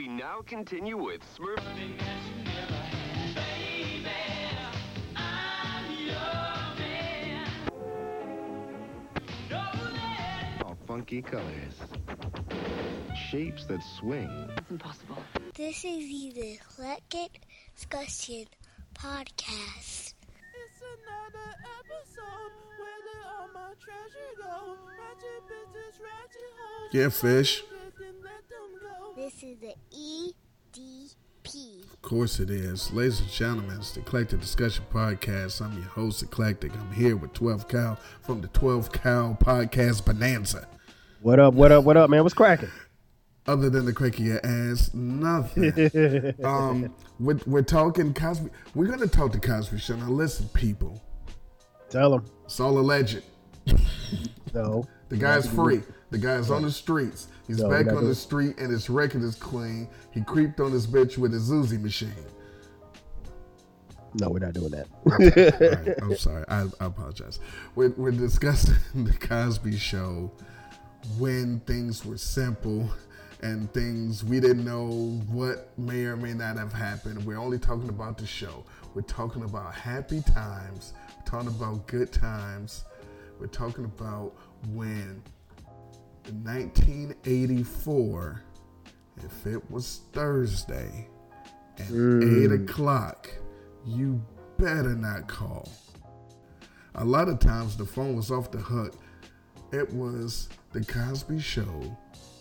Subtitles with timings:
[0.00, 1.60] We now continue with Smurf.
[10.64, 11.44] All funky colors.
[13.28, 14.48] Shapes that swing.
[14.56, 15.18] It's impossible.
[15.54, 17.42] This is the Eclectic
[17.74, 18.46] Discussion
[18.94, 20.14] Podcast.
[20.56, 24.78] It's another episode where did all my treasure go?
[24.96, 26.88] Ratchet bitches, ratchet hoes.
[26.94, 27.64] Yeah, fish.
[29.20, 29.74] This is the
[30.74, 31.92] EDP.
[31.92, 32.90] Of course it is.
[32.90, 35.60] Ladies and gentlemen, it's the Eclectic Discussion Podcast.
[35.60, 36.72] I'm your host, Eclectic.
[36.74, 40.66] I'm here with 12 Cow from the 12 Cow Podcast Bonanza.
[41.20, 41.52] What up?
[41.52, 41.84] What up?
[41.84, 42.22] What up, man?
[42.22, 42.70] What's cracking?
[43.46, 46.34] Other than the crack of your ass, nothing.
[46.42, 48.48] um, we're, we're talking Cosby.
[48.74, 49.96] We're going to talk the Cosby Show.
[49.96, 50.98] Now, listen, people.
[51.90, 52.24] Tell him.
[52.46, 53.20] It's all alleged.
[54.54, 54.86] No.
[55.10, 55.82] The guy's free.
[56.10, 57.28] The guy's on the streets.
[57.50, 59.88] He's back on the street and his record is clean.
[60.12, 62.14] He creeped on his bitch with his Uzi machine.
[64.14, 64.86] No, we're not doing that.
[65.04, 66.44] Right, I'm sorry.
[66.48, 67.40] I, I apologize.
[67.74, 70.30] We're, we're discussing the Cosby Show
[71.18, 72.88] when things were simple
[73.42, 77.26] and things we didn't know what may or may not have happened.
[77.26, 78.64] We're only talking about the show.
[78.94, 80.92] We're talking about happy times.
[81.18, 82.84] We're talking about good times.
[83.40, 84.34] We're talking about
[84.68, 85.20] when
[86.30, 88.42] in 1984,
[89.16, 91.08] if it was Thursday
[91.78, 93.28] at 8 o'clock,
[93.84, 94.24] you
[94.56, 95.68] better not call.
[96.94, 98.94] A lot of times the phone was off the hook.
[99.72, 101.96] It was the Cosby Show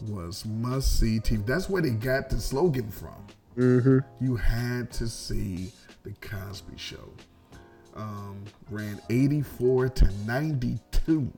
[0.07, 1.45] was must see TV.
[1.45, 3.27] That's where they got the slogan from.
[3.57, 4.23] mm-hmm.
[4.23, 5.71] You had to see
[6.03, 7.11] the Cosby Show.
[7.95, 11.31] Um, ran 84 to 92.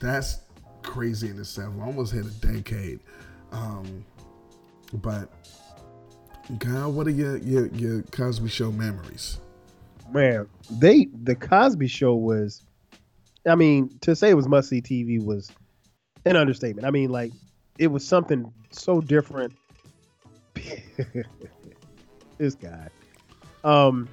[0.00, 0.40] That's
[0.82, 1.74] crazy in itself.
[1.80, 3.00] Almost hit a decade.
[3.52, 4.04] Um,
[4.92, 5.30] but
[6.58, 9.38] God, what are your, your your Cosby Show memories?
[10.10, 12.62] Man, they the Cosby Show was.
[13.46, 15.50] I mean, to say it was must see TV was
[16.24, 16.86] an understatement.
[16.86, 17.32] I mean, like
[17.78, 19.54] it was something so different.
[22.38, 22.88] this guy,
[23.64, 24.08] um,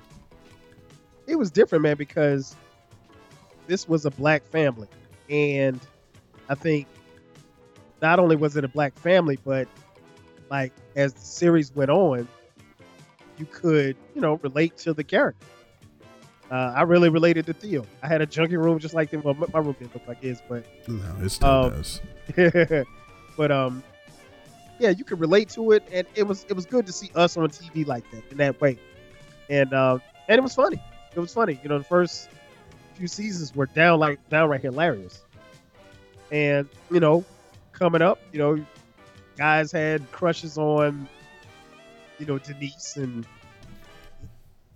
[1.28, 2.56] it was different, man, because
[3.68, 4.88] this was a black family,
[5.30, 5.80] and
[6.50, 6.88] I think
[8.02, 9.68] not only was it a black family, but
[10.50, 12.28] like as the series went on,
[13.38, 15.46] you could, you know, relate to the character.
[16.52, 17.86] Uh, I really related to Theo.
[18.04, 19.24] I had a junkie room just like them.
[19.24, 22.02] Well, my room didn't look like his, but No, it still Um, does.
[23.38, 23.84] but um,
[24.80, 27.36] yeah, you could relate to it, and it was it was good to see us
[27.36, 28.78] on TV like that in that way,
[29.50, 30.80] and um, and it was funny.
[31.16, 31.60] It was funny.
[31.64, 32.30] You know, the first
[32.96, 35.22] few seasons were down like downright hilarious,
[36.32, 37.24] and you know,
[37.74, 38.66] coming up, you know,
[39.38, 41.08] guys had crushes on,
[42.20, 43.26] you know, Denise and.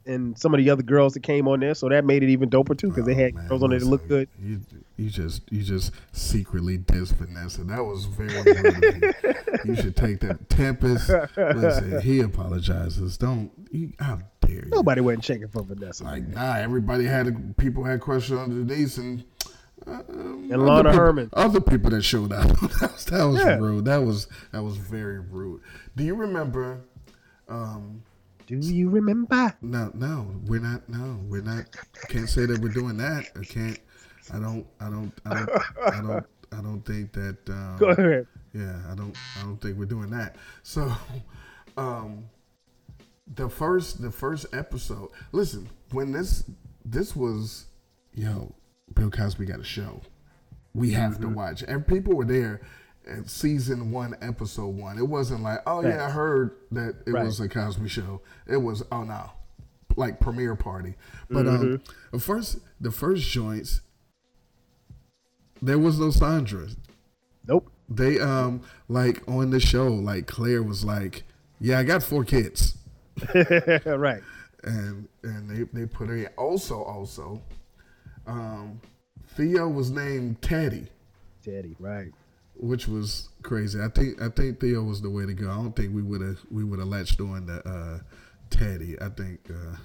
[0.06, 2.50] And some of the other girls that came on there, so that made it even
[2.50, 4.28] doper too, because they Oh, had man, girls on there that looked good.
[4.42, 4.60] You,
[4.98, 7.64] you just you just secretly diss Vanessa.
[7.66, 9.16] That was very rude
[9.66, 9.76] you.
[9.76, 10.50] Should take that.
[10.50, 13.18] Tempestt, listen, he apologizes.
[13.18, 13.52] Don't.
[13.72, 14.70] You, how dare you?
[14.72, 16.04] Nobody wasn't checking for Vanessa.
[16.06, 19.24] Like nah, everybody had a, people had crushes on Denise and.
[19.88, 21.30] Uh, And Lana people- Herman.
[21.34, 22.48] Other people that showed up.
[22.60, 23.58] that was, that was Yeah.
[23.58, 23.86] rude.
[23.86, 25.62] That was that was very rude.
[25.96, 26.82] Do you remember?
[27.48, 28.04] Um,
[28.50, 29.56] Do you remember?
[29.62, 30.88] no, no, we're not.
[30.90, 31.66] No, we're not.
[32.10, 33.26] Can't say that we're doing that.
[33.40, 33.80] I can't.
[34.34, 34.66] I don't.
[34.80, 35.12] I don't.
[35.26, 35.50] I don't.
[35.94, 36.26] I don't.
[36.52, 37.38] I don't think that.
[37.50, 38.26] Um, Go ahead.
[38.54, 39.16] yeah, I don't.
[39.40, 40.36] I don't think we're doing that.
[40.64, 40.92] So,
[41.78, 42.26] um,
[43.36, 45.10] the first, the first episode.
[45.32, 46.44] Listen, when this,
[46.84, 47.66] this was,
[48.14, 48.56] yo,
[48.96, 50.02] Bill Cosby got a show.
[50.74, 51.22] We have Mm-hmm.
[51.24, 51.64] to watch.
[51.68, 52.62] And people were there
[53.26, 54.98] season one, episode one.
[54.98, 57.26] It wasn't like, oh yeah, I heard that it Right.
[57.26, 58.22] was a Cosby show.
[58.48, 59.32] It was, oh no,
[59.96, 60.96] like premiere party.
[61.30, 61.92] But um, Mm-hmm.
[62.18, 63.82] the first, the first joints,
[65.62, 66.68] there was no Sandra
[67.48, 67.70] Nope.
[67.90, 71.24] they um like on the show like claire was like
[71.60, 72.78] yeah i got four kids
[73.86, 74.22] right.
[74.64, 77.42] and and they they put her in also also
[78.28, 78.80] um
[79.36, 80.88] theo was named teddy
[81.44, 82.12] Teddy, right.
[82.62, 85.74] Which was crazy i think i think theo was the way to go i don't
[85.76, 88.00] think we would have we would have latched on to uh
[88.50, 89.78] teddy i think uh i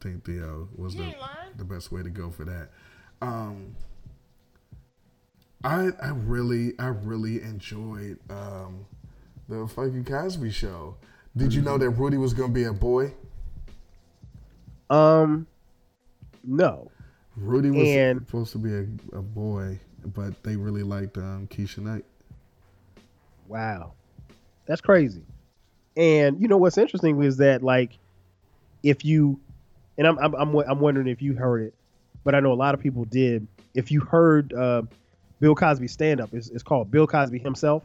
[0.00, 1.12] think theo was the,
[1.56, 2.68] the best way to go for that
[3.20, 3.74] um
[5.64, 8.84] I I really I really enjoyed um,
[9.48, 10.96] the fucking Cosby Show.
[11.36, 13.14] Did you know that Rudy was gonna be a boy?
[14.90, 15.46] Um,
[16.42, 16.90] no.
[17.36, 21.78] Rudy was And- supposed to be a, a boy, but they really liked um, Keshia
[21.78, 22.04] Knight.
[23.52, 23.92] Wow.
[24.66, 25.22] That's crazy.
[25.96, 27.98] And you know what's interesting is that like
[28.82, 29.38] if you
[29.98, 31.74] and I'm I'm I'm, I'm wondering if you heard it,
[32.24, 33.46] but I know a lot of people did.
[33.74, 34.82] If you heard uh,
[35.40, 37.82] Bill Cosby stand up, it's, it's called Bill Cosby himself.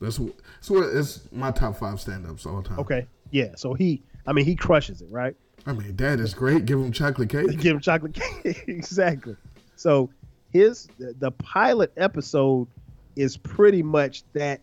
[0.00, 0.32] That's what.
[0.54, 0.84] That's what.
[0.94, 2.78] It's my top five stand-ups all time.
[2.80, 3.54] Okay, yeah.
[3.56, 5.36] So he, I mean, he crushes it, right?
[5.66, 6.64] I mean, Dad that is great.
[6.64, 7.50] Give him chocolate cake.
[7.58, 8.64] Give him chocolate cake.
[8.66, 9.36] exactly.
[9.76, 10.10] So
[10.52, 12.68] his the pilot episode
[13.16, 14.60] is pretty much that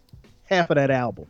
[0.48, 1.26] half of that album.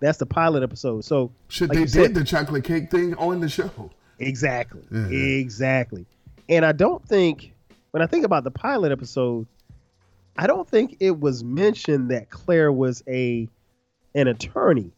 [0.00, 1.04] That's the pilot episode.
[1.04, 3.90] So Shit, like they did said- the chocolate cake thing on the show.
[4.18, 4.82] Exactly.
[4.90, 5.06] Yeah.
[5.08, 6.06] Exactly.
[6.48, 7.52] And I don't think
[7.92, 9.46] when I think about the pilot episode,
[10.36, 13.48] I don't think it was mentioned that Claire was a
[14.14, 14.90] an attorney.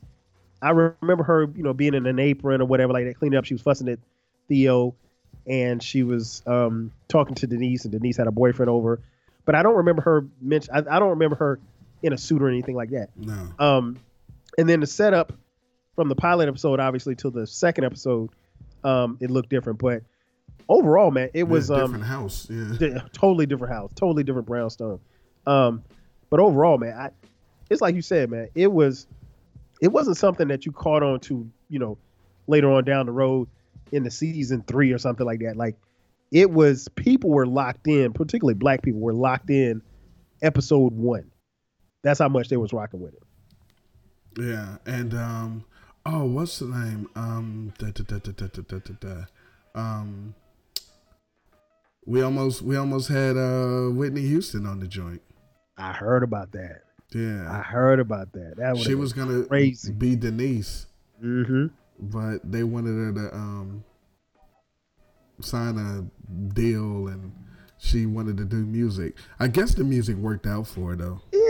[0.62, 3.44] I remember her, you know, being in an apron or whatever like that, cleaning up.
[3.44, 3.98] She was fussing at
[4.48, 4.94] Theo,
[5.46, 9.00] and she was um, talking to Denise, and Denise had a boyfriend over.
[9.44, 10.74] But I don't remember her mention.
[10.74, 11.60] I, I don't remember her
[12.06, 13.11] in a suit or anything like that.
[13.17, 13.49] No.
[13.58, 13.99] Um,
[14.56, 15.32] and then the setup
[15.94, 18.31] from the pilot episode, obviously, to the second episode,
[18.85, 19.79] um, it looked different.
[19.79, 20.03] But
[20.69, 22.49] overall, man, it was Yeah, um, different house.
[22.49, 22.73] Yeah.
[22.79, 25.00] di- totally different house, totally different brownstone.
[25.47, 25.82] Um,
[26.31, 27.11] but overall, man, I,
[27.70, 29.06] it's like you said, man, it was,
[29.82, 31.99] it wasn't something that you caught on to, you know,
[32.47, 33.49] later on down the road
[33.93, 35.56] in the season three or something like that.
[35.56, 35.76] Like,
[36.32, 39.82] it was people were locked in, particularly black people were locked in,
[40.43, 41.31] episode one.
[42.02, 43.22] That's how much they was rocking with it.
[44.38, 45.64] Yeah, and um,
[46.04, 47.08] oh, what's the name?
[47.16, 49.25] Um, da, da, da,
[49.75, 50.34] um,
[52.04, 55.22] we almost we almost had uh Whitney Houston on the joint.
[55.76, 56.82] I heard about that.
[57.12, 58.54] Yeah, I heard about that.
[58.56, 59.92] That she was gonna crazy.
[59.92, 60.87] be Denise.
[61.22, 61.66] Mm-hmm.
[61.99, 63.84] But they wanted her to um
[65.40, 67.32] sign a deal, and
[67.78, 69.14] she wanted to do music.
[69.40, 71.20] I guess the music worked out for her though.
[71.32, 71.45] Yeah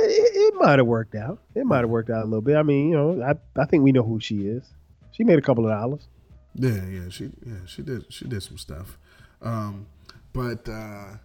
[0.58, 1.40] might have worked out.
[1.54, 2.56] It might have worked out a little bit.
[2.56, 4.64] I mean, you know, I, I think we know who she is.
[5.12, 6.06] She made a couple of dollars.
[6.54, 8.96] Yeah, yeah, she yeah she did she did some stuff,
[9.42, 9.86] um,
[10.32, 11.16] but uh,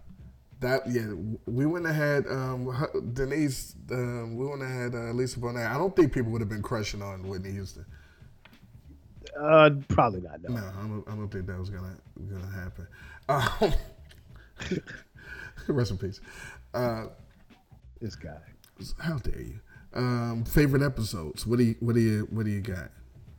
[0.60, 1.12] that yeah
[1.46, 5.66] we wouldn't have had um, her- Denise um, we wouldn't have had uh, Lisa Bonet.
[5.70, 7.86] I don't think people would have been crushing on Whitney Houston.
[9.40, 10.42] Uh, probably not.
[10.42, 10.54] No.
[10.54, 11.96] No, I don't, I don't think that was gonna
[12.28, 12.86] gonna happen.
[13.28, 14.78] Um,
[15.68, 16.20] rest in peace.
[16.74, 17.06] Uh,
[18.00, 18.36] This guy.
[18.98, 19.60] How dare you?
[19.94, 21.46] Um, favorite episodes?
[21.46, 22.90] What do you what do you what do you got?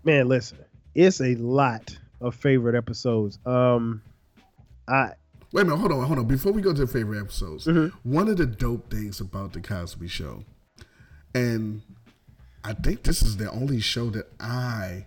[0.04, 0.58] Man, listen,
[0.96, 3.40] it's a lot of favorite episodes.
[3.46, 4.02] Um,
[4.88, 5.12] I
[5.52, 6.26] Wait a minute, hold on, hold on.
[6.26, 8.10] Before we go to the favorite episodes, Mm-hmm.
[8.12, 10.44] one of the dope things about the Cosby Show,
[11.36, 11.82] and
[12.64, 15.06] I think this is the only show that I,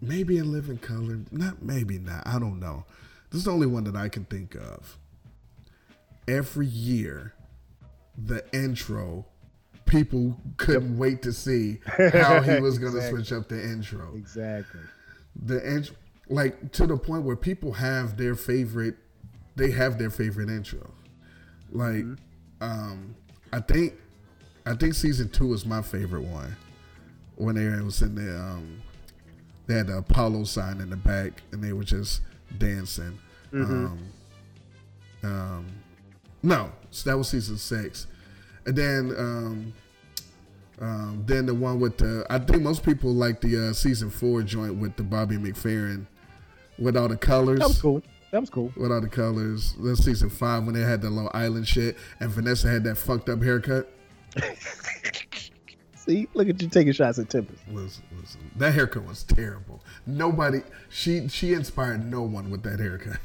[0.00, 2.84] maybe in Living Color, not maybe not, I don't know.
[3.30, 4.96] This is the only one that I can think of.
[6.28, 7.34] Every year,
[8.16, 9.24] the intro,
[9.86, 13.24] people couldn't wait to see how he was going to Exactly.
[13.24, 14.14] switch up the intro.
[14.14, 14.80] Exactly.
[15.42, 15.96] the intro,
[16.28, 18.96] like to the point where people have their favorite
[19.56, 20.90] they have their favorite intro.
[21.72, 22.04] Like
[22.60, 23.14] um
[23.52, 23.94] i think
[24.66, 26.54] i think season two is my favorite one
[27.36, 28.80] when they was in the um
[29.66, 32.20] they had the apollo sign in the back and they were just
[32.58, 33.18] dancing.
[33.52, 33.98] Um
[35.22, 35.66] um
[36.42, 38.06] no so that was season six
[38.66, 39.72] and then um
[40.80, 44.42] um, then the one with the, I think most people like the uh, season four
[44.42, 46.06] joint with the Bobby McFerrin,
[46.78, 47.58] with all the colors.
[47.58, 48.02] That was cool.
[48.30, 48.72] That was cool.
[48.76, 49.74] With all the colors.
[49.78, 53.28] That's season five when they had the Long Island shit, and Vanessa had that fucked
[53.28, 53.92] up haircut.
[55.96, 57.58] See, look at you taking shots at Tempestt.
[57.68, 59.82] Listen, listen, that haircut was terrible.
[60.06, 63.18] Nobody, she she inspired no one with that haircut.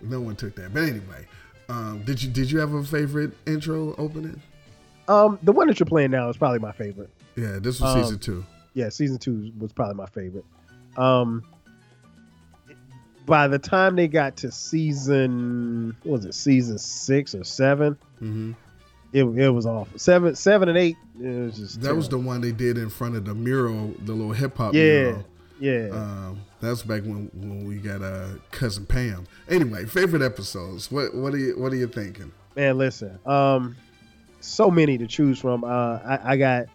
[0.00, 0.72] No one took that.
[0.72, 1.26] But anyway,
[1.68, 4.40] um, did you did you have a favorite intro opening?
[5.08, 7.10] Um, the one that you're playing now is probably my favorite.
[7.36, 8.44] Yeah, this was Um, season two.
[8.74, 10.44] yeah, season two was probably my favorite.
[10.96, 11.42] Um,
[13.26, 17.96] by the time they got to season, what was it season six or seven?
[18.18, 18.52] hmm
[19.12, 19.98] It, it was awful.
[19.98, 20.96] Seven, seven and eight.
[21.20, 24.12] It was just That was the one they did in front of the mural, the
[24.12, 25.26] little hip hop yeah, mural.
[25.60, 25.88] Yeah.
[25.92, 29.26] Um, that's back when, when we got uh, cousin Pam.
[29.48, 30.90] Anyway, favorite episodes.
[30.90, 32.32] What what are you what are you thinking?
[32.56, 33.18] Man, listen.
[33.26, 33.76] Um,
[34.40, 35.64] so many to choose from.
[35.64, 36.66] Uh, I, I got,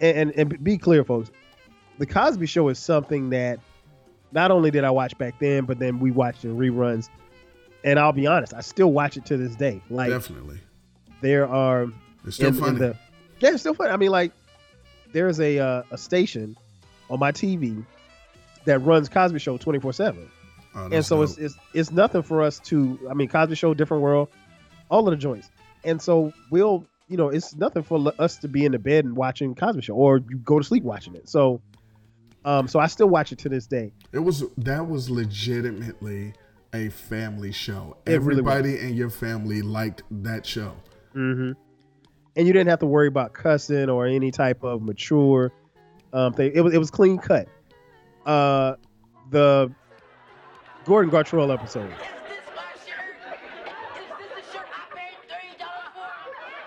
[0.00, 1.30] and, and and be clear, folks.
[1.98, 3.58] The Cosby Show is something that
[4.32, 7.08] not only did I watch back then, but then we watched in reruns.
[7.84, 9.80] And I'll be honest, I still watch it to this day.
[9.90, 10.58] Like Definitely,
[11.20, 11.86] there are
[12.24, 12.96] it's still in, in the
[13.40, 13.90] yeah, it's still funny.
[13.90, 14.32] I mean, like
[15.12, 16.56] there's a uh, a station
[17.10, 17.84] on my TV
[18.64, 20.30] that runs Cosby Show 24 seven
[20.74, 21.44] oh, and so it's, dope.
[21.44, 24.28] it's it's nothing for us to i mean cosby show different world
[24.90, 25.50] all of the joints
[25.84, 29.16] and so we'll you know, it's nothing for us to be in the bed and
[29.16, 31.28] watching Cosby Show, or you go to sleep watching it.
[31.28, 31.60] So,
[32.44, 33.92] um, so I still watch it to this day.
[34.12, 36.34] It was that was legitimately
[36.72, 37.96] a family show.
[38.06, 38.40] It really.
[38.40, 40.74] Everybody in your family liked that show.
[41.14, 41.52] Mm-hmm.
[42.36, 45.52] And you didn't have to worry about cussing or any type of mature
[46.12, 46.52] um, thing.
[46.54, 47.48] It was it was clean cut.
[48.24, 48.76] Uh,
[49.30, 49.70] the
[50.84, 51.90] Gordon Gartrell episode.
[51.90, 52.06] Is this
[52.54, 53.16] my shirt?
[54.00, 56.08] Is this the shirt I paid thirty dollars for?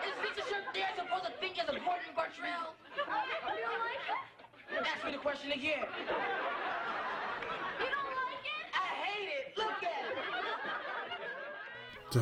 [0.08, 2.68] Is this the shirt they're supposed to think is a Gordon Gartrell?
[4.86, 5.80] Ask me the question again.
[5.80, 5.86] You
[7.86, 8.66] don't like it?
[8.74, 9.58] I hate it.
[9.58, 9.90] Look at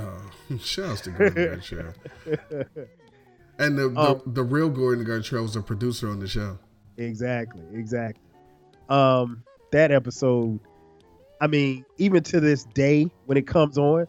[0.02, 0.10] it.
[0.50, 0.58] Duh.
[0.60, 1.94] Shouts to Gordon Gartrell.
[3.60, 6.58] And the, the, Um, the real Gordon Gartrell was a producer on the show.
[6.98, 8.24] Exactly, exactly.
[8.90, 10.60] Um, that episode.
[11.40, 14.08] I mean, even to this day, when it comes on,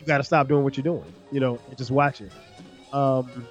[0.00, 2.32] you got to stop doing what you're doing, you know, and just watch it.
[2.92, 3.46] Um,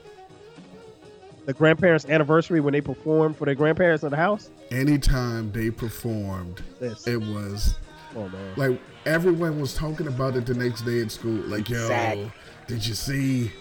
[1.46, 4.50] the grandparents' anniversary when they performed for their grandparents in the house.
[4.70, 7.76] Anytime they performed, This, it was
[8.16, 11.32] oh man, like everyone was talking about it the next day at school.
[11.32, 12.32] Like, yo, Exactly.
[12.68, 13.52] did you see?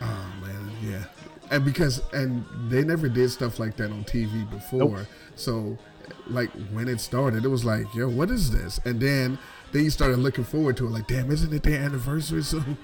[0.00, 1.04] Oh man, yeah.
[1.52, 4.78] And because and they never did stuff like that on TV before.
[4.80, 4.98] Nope.
[5.36, 5.78] So
[6.26, 8.80] like when it started, it was like, yo, what is this?
[8.84, 9.38] And then
[9.72, 12.76] then you started looking forward to it, like, damn, isn't it their anniversary soon?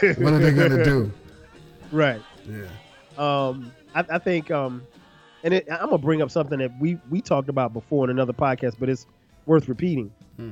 [0.00, 1.12] what are they gonna do?
[1.92, 2.22] right.
[2.48, 2.66] Yeah.
[3.18, 4.82] um I, I think um
[5.42, 8.32] and it, i'm gonna bring up something that we we talked about before in another
[8.32, 9.06] podcast but it's
[9.46, 10.50] worth repeating Hmm.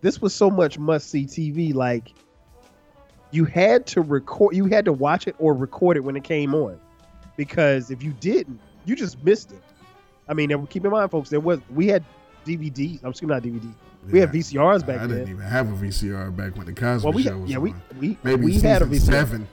[0.00, 2.12] this was so much must see tv like
[3.30, 6.54] you had to record you had to watch it or record it when it came
[6.54, 6.78] on
[7.38, 9.62] because if you didn't you just missed it
[10.28, 12.04] i mean there- keep in mind folks there was we had
[12.44, 13.72] dvds i'm excuse me not dvds
[14.10, 16.72] we had vcrs back I then I didn't even have a VCR back when the
[16.72, 17.82] Cosby well we Show was yeah we on.
[17.98, 19.48] we, Maybe we had a vcr seven.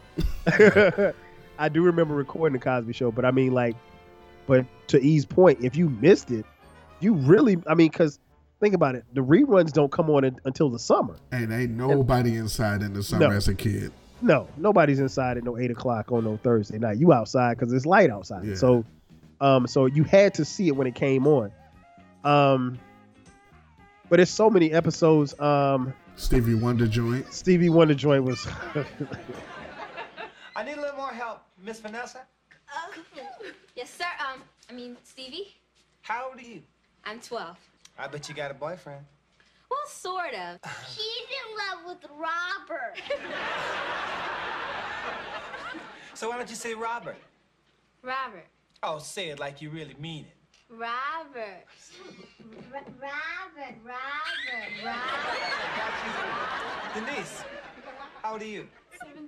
[1.57, 3.75] I do remember recording the Cosby Show, but I mean, like,
[4.45, 6.45] but to E's point, if you missed it,
[6.99, 8.19] you really, I mean, because
[8.59, 11.15] think about it, the reruns don't come on un- until the summer.
[11.31, 13.35] And ain't nobody inside in the summer No.
[13.35, 13.91] as a kid.
[14.25, 16.97] No, nobody's inside at no eight o'clock on no Thursday night.
[16.97, 18.43] You outside because it's light outside.
[18.43, 18.55] Yeah.
[18.55, 18.83] So,
[19.39, 21.51] um, so you had to see it when it came on.
[22.23, 22.79] Um,
[24.09, 25.39] but it's so many episodes.
[25.39, 27.31] Um, Stevie Wonder joint.
[27.31, 28.47] Stevie Wonder joint was.
[30.55, 32.21] I need a little more help, Miss Vanessa.
[33.75, 34.05] Yes, sir.
[34.19, 34.41] Um,
[34.71, 35.53] I mean, Stevie,
[36.01, 36.63] How old are you?
[37.03, 37.57] I'm 12.
[37.99, 39.05] I bet you got a boyfriend.
[39.85, 40.59] Well, sort of.
[40.87, 42.97] He's in love with Robert.
[46.15, 47.17] So why don't you say Robert?
[48.01, 48.45] Robert.
[48.81, 50.37] Oh, say it like you really mean it.
[50.69, 51.65] Robert.
[52.71, 53.75] Robert, Robert,
[54.81, 54.95] Robert.
[56.93, 57.43] Denise,
[58.23, 58.65] how old are you?
[59.03, 59.27] 17?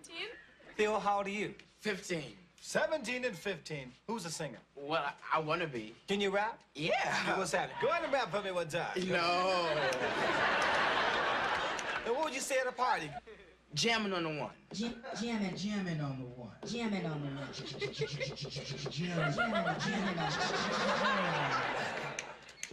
[0.77, 1.53] Theo, how old are you?
[1.81, 2.23] 15.
[2.59, 3.91] 17 and 15.
[4.07, 4.59] Who's a singer?
[4.75, 5.93] Well, I, I want to be.
[6.07, 6.59] Can you rap?
[6.75, 7.37] Yeah.
[7.37, 7.69] What's that?
[7.81, 8.87] Go ahead and rap for me one time.
[9.09, 9.69] No.
[12.05, 13.09] And what would you say at a party?
[13.73, 14.51] Jamming on the one.
[14.73, 16.51] Jam, jamming, jamming on the one.
[16.65, 17.47] Jamming on the one.
[17.53, 20.31] Jamming, jamming, jamming on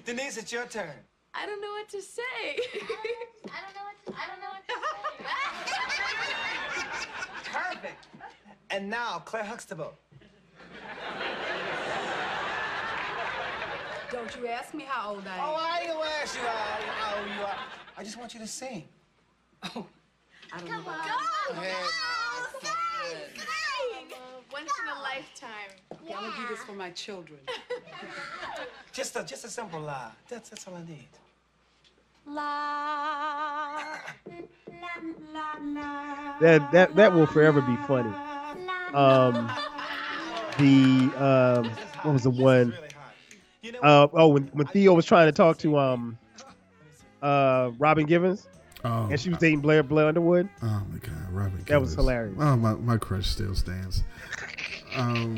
[0.04, 0.94] Denise, it's your turn.
[1.34, 2.22] I don't know what to say.
[2.22, 6.04] I don't know what to, I don't know what to say.
[7.52, 8.06] Perfect.
[8.70, 9.94] And now, Claire Huxtable.
[14.10, 15.40] Don't you ask me how old I am.
[15.42, 17.56] Oh, I ain't gonna ask you how, how old you are.
[17.96, 18.84] I just want you to sing.
[19.64, 19.86] Oh,
[20.52, 20.76] I don't know.
[20.76, 21.08] Come on.
[21.08, 21.54] Go!
[21.60, 21.72] Hey.
[21.72, 22.68] Go!
[22.68, 23.40] Sing!
[23.40, 24.18] Sing!
[24.52, 25.50] Once in a lifetime.
[25.92, 27.40] Okay, I'm gonna do this for my children.
[28.92, 30.12] Just a, just a simple lie.
[30.28, 31.08] That's, that's all I need.
[32.26, 33.80] La.
[36.40, 38.12] that that that will forever be funny.
[38.94, 39.50] Um,
[40.58, 41.70] the um,
[42.02, 42.70] what was the one?
[42.70, 43.14] Really hot.
[43.62, 46.18] You know Uh, oh, when when Theo was trying to talk to um,
[47.22, 48.46] uh, Robin Givens,
[48.84, 50.48] Oh, and she was dating Blair Blair Underwood.
[50.62, 51.62] oh my God, Robin.
[51.66, 52.36] That was hilarious.
[52.38, 54.04] Oh my, my crush still stands.
[54.94, 55.36] Um,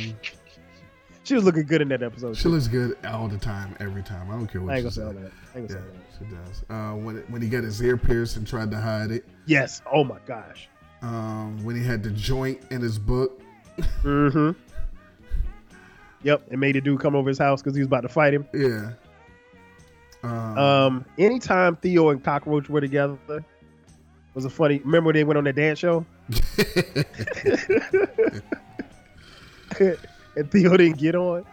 [1.25, 2.37] She was looking good in that episode.
[2.37, 2.49] she too.
[2.51, 4.29] looks good all the time, every time.
[4.31, 5.33] I don't care what I ain't you gonna say that.
[5.55, 6.29] I ain't gonna Yeah, say all that.
[6.29, 6.65] she does.
[6.69, 9.25] Uh, when when he got his ear pierced and tried to hide it.
[9.47, 9.81] Yes.
[9.93, 10.69] Oh my gosh.
[11.03, 13.43] Um, when he had the joint in his book.
[14.03, 14.51] Mm-hmm.
[16.23, 16.43] Yep.
[16.51, 18.47] And made a dude come over his house because he was about to fight him.
[18.55, 18.93] Yeah.
[20.23, 23.17] Um, Um, anytime Theo and Cockroach were together
[24.35, 24.79] was a funny.
[24.85, 26.05] Remember when they went on that dance show
[29.81, 31.45] and Theo didn't get on,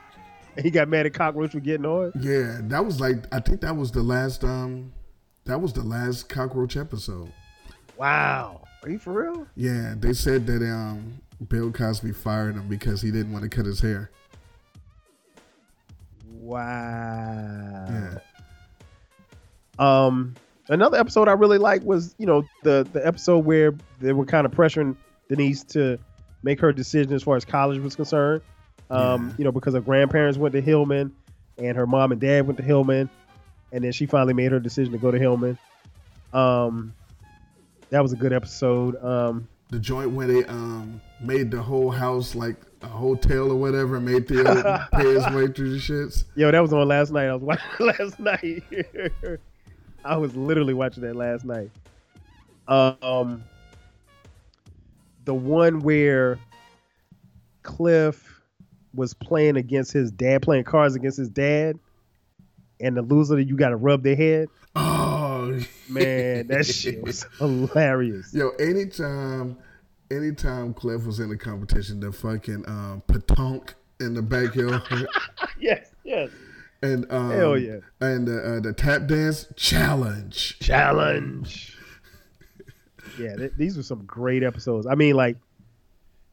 [0.56, 2.12] and he got mad at Cockroach for getting on.
[2.20, 4.92] yeah, that was like I think that was the last um,
[5.46, 7.32] that was the last cockroach episode.
[7.98, 8.62] Wow.
[8.84, 9.48] Are you for real?
[9.56, 13.66] Yeah, they said that um Bill Cosby fired him because he didn't want to cut
[13.66, 14.10] his hair.
[16.54, 17.86] Wow.
[17.90, 18.18] Yeah.
[19.80, 20.36] Um,
[20.70, 24.46] another episode I really liked was you know the the episode where they were kind
[24.46, 24.96] of pressuring
[25.30, 25.98] Denise to
[26.44, 28.42] make her decision as far as college was concerned.
[28.90, 29.36] Um, Yeah.
[29.40, 31.13] you know because her grandparents went to Hillman,
[31.58, 33.10] and her mom and dad went to Hillman,
[33.72, 35.58] and then she finally made her decision to go to Hillman.
[36.34, 36.94] Um,
[37.90, 39.02] that was a good episode.
[39.04, 44.00] Um, The joint where they um made the whole house like a hotel or whatever,
[44.00, 44.44] made Theo
[44.94, 46.25] pay his way through the shits.
[46.36, 47.27] Yo, that was on last night.
[47.27, 47.42] I was
[47.80, 48.63] watching last night.
[50.06, 51.72] I was literally watching that last night.
[52.68, 53.44] Um,
[55.25, 56.39] the one where
[57.63, 58.42] Cliff
[58.94, 61.80] was playing against his dad, playing cards against his dad,
[62.80, 64.50] and the loser, you got to rub their head.
[64.75, 68.34] Oh Man, that shit was hilarious.
[68.34, 69.58] Yo, anytime,
[70.13, 74.84] anytime Cliff was in the competition, the fucking um, pétanque in the backyard,
[75.60, 76.29] yes, yes.
[76.82, 77.77] and um, Hell yeah.
[78.01, 80.60] and the uh, the tap dance challenge.
[80.60, 81.77] Challenge.
[83.20, 84.86] yeah, th- these were some great episodes.
[84.88, 85.38] I mean, like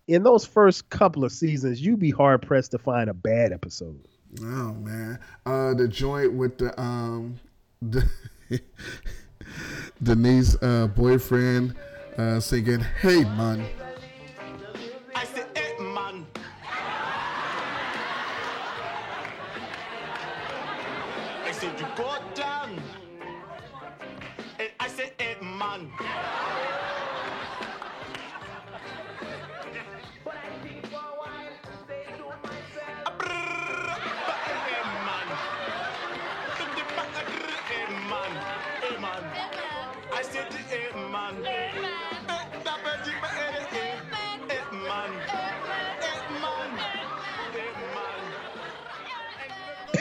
[0.08, 4.06] in those first couple of seasons, you'd be hard pressed to find a bad episode.
[4.40, 7.38] Oh man, uh, the joint with the um,
[7.82, 8.08] the,
[10.02, 11.74] Denise uh, boyfriend
[12.18, 13.89] uh, singing "Hey man."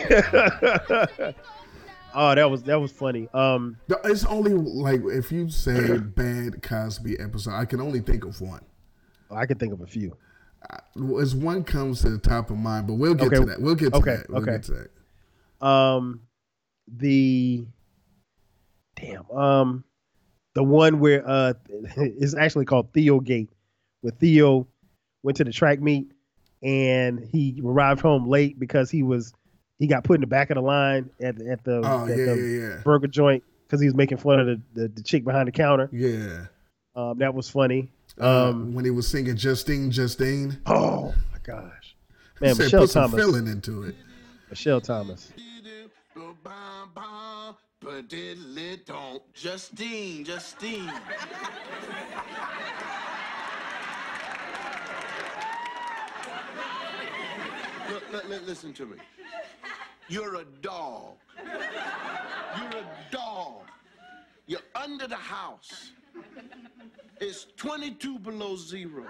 [2.16, 3.28] oh, that was that was funny.
[3.34, 8.40] Um, It's only like if you say bad Cosby episode, I can only think of
[8.42, 8.62] one.
[9.32, 10.18] I can think of a few.
[11.22, 13.62] As one comes to the top of mind, but we'll get Okay, to that.
[13.62, 14.30] We'll get to okay, that.
[14.30, 14.52] We'll okay.
[14.54, 14.90] get to
[15.62, 15.66] that.
[15.66, 16.22] Um,
[16.88, 17.66] the
[18.96, 19.84] damn um,
[20.56, 23.52] the one where uh, it's actually called Theo Gate,
[24.02, 24.68] where Theo
[25.24, 26.12] went to the track meet
[26.62, 29.34] and he arrived home late because he was
[29.80, 32.16] he got put in the back of the line at at the, Oh, at yeah,
[32.16, 32.82] the yeah, yeah.
[32.84, 35.90] burger joint because he was making fun of the, the, the chick behind the counter.
[35.92, 36.46] Yeah.
[36.96, 37.90] Um, that was funny.
[38.20, 40.58] Uh, Um, when he was singing Justine, Justine.
[40.66, 41.96] oh my gosh,
[42.42, 43.96] man, Said Michelle put some Thomas, feeling into it.
[44.50, 45.32] Michelle Thomas.
[49.34, 50.92] Justine, Justine.
[57.90, 58.98] Look, look, look, listen to me.
[60.10, 61.18] You're a dog.
[61.38, 63.62] You're a dog.
[64.48, 65.92] You're under the house.
[67.22, 69.06] It's 22 below zero.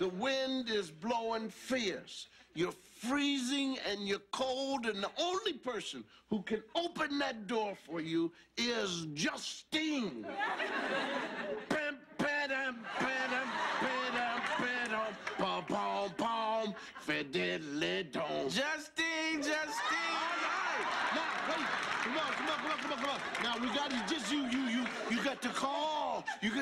[0.00, 2.26] The wind is blowing fierce.
[2.54, 8.00] You're freezing and you're cold, and the only person who can open that door for
[8.00, 10.26] you is Justine.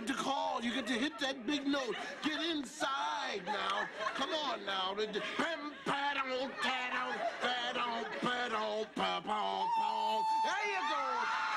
[0.06, 0.60] Get to call.
[0.62, 1.94] You get to hit that big note.
[2.22, 3.86] Get inside now.
[4.14, 4.94] Come on now.
[4.94, 10.22] The- the- Pam, padam, tadam, tadam, padam, pa, pom, pom.
[10.44, 11.02] There you go.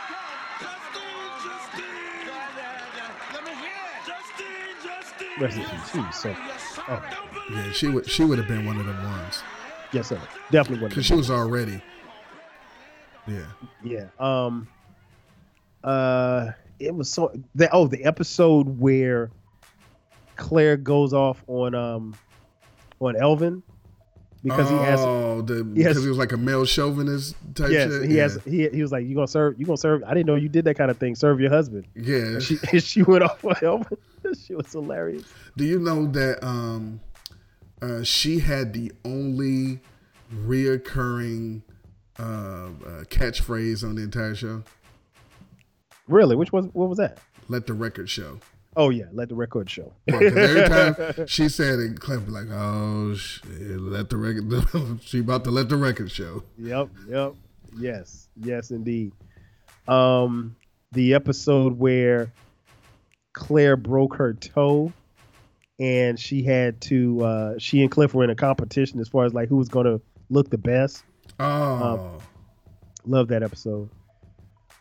[0.10, 0.22] Go.
[0.62, 2.28] Justine, Justine.
[2.28, 3.06] Da, da, da.
[3.34, 3.92] Let me hear.
[4.06, 5.42] Justine, Justine.
[5.42, 6.22] Rest in peace.
[6.22, 6.36] She so.
[6.88, 7.04] Oh,
[7.52, 9.44] Yeah, she would she would have been one of them ones
[9.92, 10.20] yes, sir.
[10.52, 10.90] Definitely one.
[10.90, 11.82] because she was already.
[13.28, 13.46] Yeah.
[13.84, 14.08] Yeah.
[14.20, 14.68] Um.
[15.84, 16.52] Uh.
[16.80, 17.32] It was so.
[17.56, 19.32] The, oh, the episode where
[20.36, 22.16] Claire goes off on um
[23.00, 23.64] on Elvin
[24.44, 25.00] because he has.
[25.02, 28.10] oh, he has- because he was like a male chauvinist type Yes, shit.
[28.10, 28.22] he yeah.
[28.24, 28.40] has.
[28.46, 29.60] He, he was like, "You gonna serve?
[29.60, 30.04] You gonna serve?
[30.04, 31.16] I didn't know you did that kind of thing.
[31.16, 32.18] Serve your husband." Yeah.
[32.18, 33.98] And she and she went off on Elvin.
[34.46, 35.24] she was hilarious.
[35.58, 37.00] Do you know that um,
[37.82, 39.80] uh, she had the only
[40.34, 41.62] reoccurring
[42.20, 42.70] uh, uh,
[43.06, 44.64] catchphrase on the entire show?
[46.08, 46.36] Really?
[46.36, 47.20] Which was what was that?
[47.48, 48.40] Let the record show.
[48.78, 49.94] Oh yeah, let the record show.
[50.06, 50.96] Yeah, every time
[51.28, 55.70] she said it, Cliff be like, "Oh shit, let the record." she about to let
[55.70, 56.44] the record show.
[56.58, 57.34] Yep, yep.
[57.78, 59.14] Yes, yes, indeed.
[59.88, 60.56] Um,
[60.92, 62.32] the episode where
[63.34, 64.92] Claire broke her toe
[65.80, 67.24] and she had to.
[67.24, 69.86] Uh, she and Cliff were in a competition as far as like who was going
[69.86, 71.04] to look the best.
[71.40, 72.20] Oh,
[73.06, 73.90] Love that episode.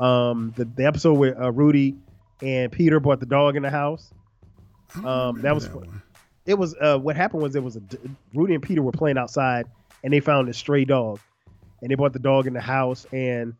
[0.00, 1.96] Um, the the episode where uh, Rudy
[2.42, 4.12] and Peter brought the dog in the house.
[5.04, 5.68] Um, that was
[6.46, 6.54] it.
[6.59, 7.83] Was uh, what happened was it was a
[8.35, 9.66] Rudy and Peter were playing outside,
[10.02, 11.18] and they found a stray dog,
[11.80, 13.54] and they brought the dog in the house, and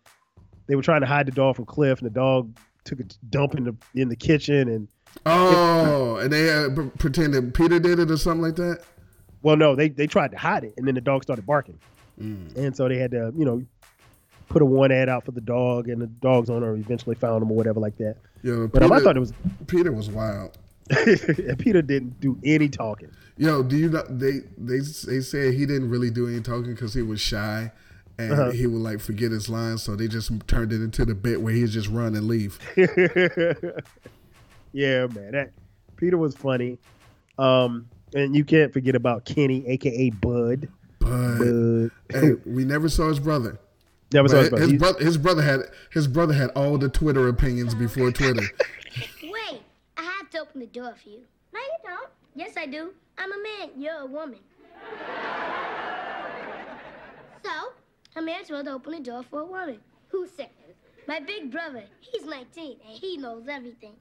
[0.66, 3.55] they were trying to hide the dog from Cliff, and the dog took a dump
[3.55, 4.88] in the in the kitchen, and
[5.27, 8.81] oh, and they uh, p- pretended Peter did it or something like that.
[9.42, 11.79] well, no, they they tried to hide it, and then the dog started barking,
[12.20, 12.55] Mm.
[12.57, 13.64] and so they had to you know
[14.55, 17.51] put a one ad out for the dog, and the dog's owner eventually found him
[17.51, 18.17] or whatever like that.
[18.43, 19.33] Yeah, But um, I thought it was
[19.67, 20.57] Peter was wild.
[21.59, 23.11] Peter didn't do any talking.
[23.37, 26.95] Yo, do you know they they they said he didn't really do any talking because
[26.95, 27.73] he was shy,
[28.19, 28.51] and Uh-huh.
[28.53, 31.53] he would like forget his lines, so they just turned it into the bit where
[31.55, 32.59] he just run and leave.
[34.73, 35.51] yeah, man, that
[35.97, 36.79] Peter was funny.
[37.38, 40.69] Um, and you can't forget about Kenny, aka Bud.
[41.01, 41.90] But Bud.
[42.11, 43.59] hey, we never saw his brother.
[44.14, 44.62] Never saw But his brother.
[44.62, 45.05] His, He- brother.
[45.05, 48.42] his brother had his brother had all the Twitter opinions before Twitter.
[49.22, 49.61] Wait,
[49.96, 51.20] I have to open the door for you.
[51.53, 52.09] No, you don't.
[52.37, 52.92] Yes, I do.
[53.18, 53.70] I'm a man.
[53.77, 54.38] You're a woman.
[57.44, 57.50] So,
[58.16, 59.81] I may as well open the door for a woman.
[60.09, 60.46] Who says?
[61.07, 61.85] My big brother.
[62.00, 63.92] He's 19 and he knows everything.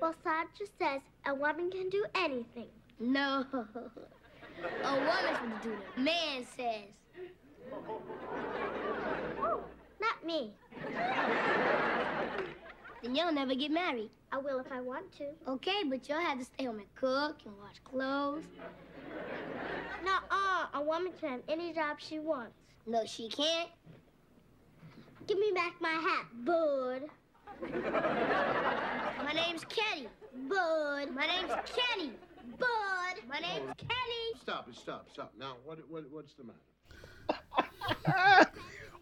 [0.00, 2.68] Well, Sandra says a woman can do anything.
[2.98, 3.46] No.
[4.84, 5.98] A woman's gonna do it.
[5.98, 6.90] Man says.
[10.00, 10.52] Not me.
[13.02, 14.10] Then you'll never get married.
[14.32, 15.26] I will if I want to.
[15.48, 18.44] Okay, but you'll have to stay home and cook and wash clothes.
[20.04, 20.66] Nuh-uh.
[20.74, 22.52] A woman can have any job she wants.
[22.86, 23.70] No, she can't.
[25.26, 27.02] Give me back my hat, bud.
[29.24, 30.08] My name's Kenny.
[30.48, 31.14] Bud.
[31.14, 32.12] My name's Kenny.
[32.58, 32.66] Bud.
[33.28, 34.40] My name's Kenny.
[34.40, 35.32] Stop it, stop, stop.
[35.38, 38.50] Now, what, what, what's the matter?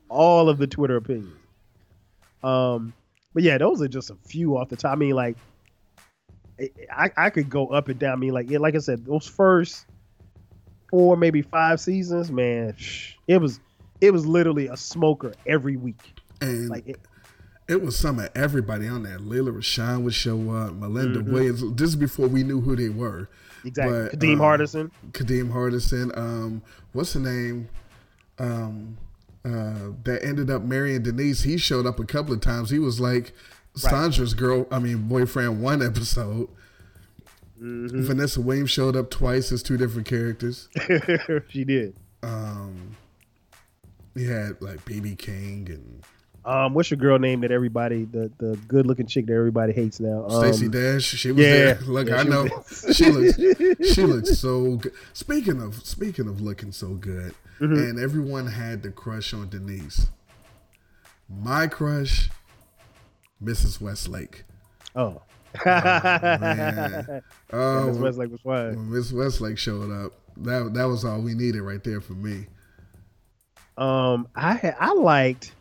[0.09, 1.37] all of the Twitter opinions.
[2.42, 2.92] Um,
[3.35, 4.92] but yeah, those are just a few off the top.
[4.92, 5.37] I mean, like,
[6.90, 8.12] I I could go up and down.
[8.12, 9.87] I mean, like, yeah, like I said, those first
[10.90, 13.61] four, maybe five seasons, man, shh, it was
[14.01, 16.01] it was literally a smoker every week.
[16.40, 17.01] And Like, it,
[17.68, 19.18] it was some of everybody on there.
[19.18, 20.73] Layla Rashawn would show up.
[20.75, 21.33] Melinda Mhm.
[21.33, 21.62] Williams.
[21.75, 23.29] This is before we knew who they were.
[23.64, 24.09] Exactly.
[24.11, 24.90] But, Kadeem um, Hardison.
[25.12, 26.16] Kadeem Hardison.
[26.16, 27.68] Um, what's the name?
[28.38, 28.97] Um,
[29.44, 31.42] uh, that ended up marrying Denise.
[31.42, 32.70] He showed up a couple of times.
[32.70, 33.33] He was like
[33.74, 34.66] Sandra's girl.
[34.70, 35.62] I mean, boyfriend.
[35.62, 36.48] One episode.
[37.61, 38.03] Mm-hmm.
[38.03, 40.68] Vanessa Williams showed up twice as two different characters.
[41.48, 41.96] she did.
[42.22, 42.96] Um,
[44.14, 46.03] he had like BB King and
[46.48, 50.00] Um, what's your girl name that everybody the the good looking chick that everybody hates
[50.00, 50.24] now?
[50.28, 51.04] Um, Stacey Dash.
[51.04, 51.78] She was yeah, there.
[51.82, 52.48] Look, yeah, I know
[52.90, 53.38] she looks.
[53.94, 54.92] She looks so good.
[55.12, 57.90] Speaking of speaking of looking so good, Mhm.
[57.90, 60.06] and everyone had the crush on Denise.
[61.28, 62.30] My crush,
[63.44, 63.78] Mrs.
[63.78, 64.44] Westlake.
[64.96, 65.20] Oh.
[65.66, 67.22] man.
[67.52, 68.76] Oh, Miss Westlake was fine.
[68.76, 72.46] When Miss Westlake showed up, that that was all we needed right there for me.
[73.76, 75.52] Um, I had I liked.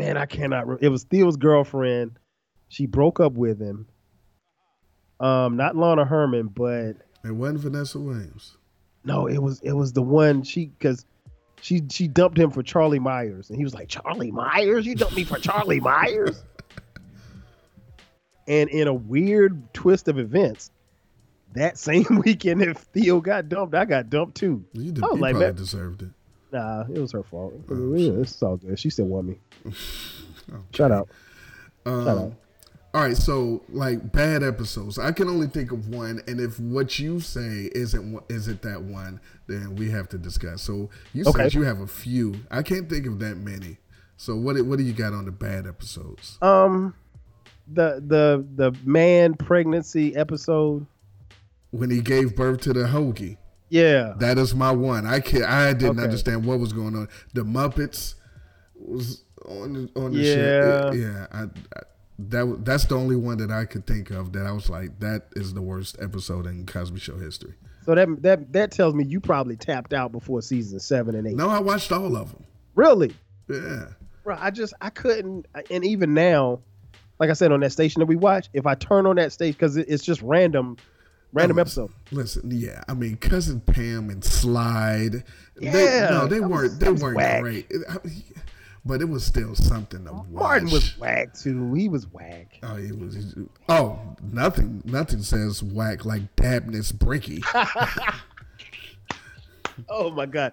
[0.00, 0.66] Man, I cannot.
[0.66, 2.12] Re- it was Theo's girlfriend.
[2.68, 3.86] She broke up with him.
[5.20, 6.92] Um, not Lana Herman, but
[7.24, 8.56] It wasn't Vanessa Williams.
[9.04, 11.04] no, it was it was the one she because
[11.60, 15.14] she she dumped him for Charlie Myers, and he was like, Charlie Myers, you dumped
[15.16, 16.42] me for Charlie Myers.
[18.48, 20.70] and in a weird twist of events,
[21.52, 24.64] that same weekend if Theo got dumped, I got dumped too.
[24.72, 26.08] You, did, you like, probably man, deserved it.
[26.52, 27.54] Nah, it was her fault.
[27.70, 28.78] it's all good.
[28.78, 29.38] She still won me.
[30.48, 30.58] Okay.
[30.72, 31.08] Shut up.
[31.86, 32.32] Um, Shut up.
[32.92, 36.98] All right, so like bad episodes, I can only think of one, and if what
[36.98, 40.62] you say isn't isn't that one, then we have to discuss.
[40.62, 41.42] So you Okay.
[41.44, 42.34] said you have a few.
[42.50, 43.76] I can't think of that many.
[44.16, 46.36] So what what do you got on the bad episodes?
[46.42, 46.94] Um,
[47.72, 50.84] the the the man pregnancy episode.
[51.70, 53.36] When he gave birth to the hoagie,
[53.70, 54.14] Yeah.
[54.18, 55.06] that is my one.
[55.06, 55.44] I can't.
[55.44, 56.04] I didn't Okay.
[56.04, 57.08] understand what was going on.
[57.34, 58.14] The Muppets
[58.74, 60.90] was on the on the Yeah.
[60.92, 61.00] shit.
[61.00, 61.82] Yeah, I, I
[62.18, 65.28] that that's the only one that I could think of that I was like that
[65.36, 67.54] is the worst episode in Cosby Show history.
[67.86, 71.36] So that that that tells me you probably tapped out before season seven and eight.
[71.36, 72.44] No, I watched all of them.
[72.74, 73.14] Really,
[73.48, 73.86] Yeah.
[74.24, 74.36] bro.
[74.38, 75.46] I just I couldn't.
[75.70, 76.60] And even now,
[77.18, 79.52] like I said on that station that we watch, if I turn on that station
[79.58, 80.76] because it's just random,
[81.32, 81.90] random No, episode.
[82.10, 85.24] Listen, yeah, I mean, cousin Pam and Slide.
[85.56, 86.50] they, Yeah, no, they weren't.
[86.72, 87.40] was- they weren't whack.
[87.42, 87.66] great.
[87.70, 87.98] It- I-
[88.84, 90.26] but it was still something to watch.
[90.30, 91.74] Martin was whack too.
[91.74, 92.58] He was whack.
[92.62, 93.14] Oh, he was.
[93.14, 93.98] he- oh,
[94.32, 94.82] nothing.
[94.86, 97.42] Nothing says whack like Dabnis Brickey.
[99.88, 100.52] Oh my god,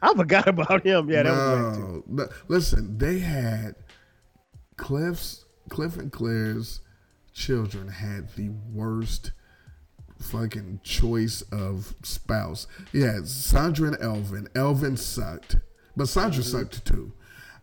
[0.00, 1.10] I forgot about him.
[1.10, 2.04] Yeah, that was whack too.
[2.06, 3.74] no, no, listen, they had
[4.76, 6.80] Cliff's Cliff and Claire's
[7.34, 9.32] children had the worst
[10.18, 12.66] fucking choice of spouse.
[12.92, 14.48] Yeah, Sandra and Elvin.
[14.54, 15.56] Elvin sucked,
[15.96, 16.58] but Sandra Mm-hmm.
[16.58, 17.12] sucked too.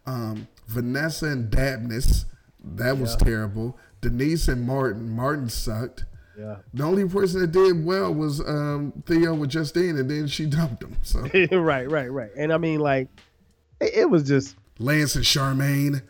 [0.05, 2.25] Um, Vanessa and Dabnis,
[2.63, 3.77] that was terrible.
[4.01, 6.05] Denise and Martin, Martin sucked.
[6.37, 6.57] Yeah.
[6.73, 10.83] The only person that did well was um, Theo with Justine, and then she dumped
[10.83, 10.97] him.
[11.03, 11.19] So
[11.51, 12.31] right, right, right.
[12.35, 13.07] And I mean, like,
[13.79, 16.01] it, it was just Lance and Charmaine.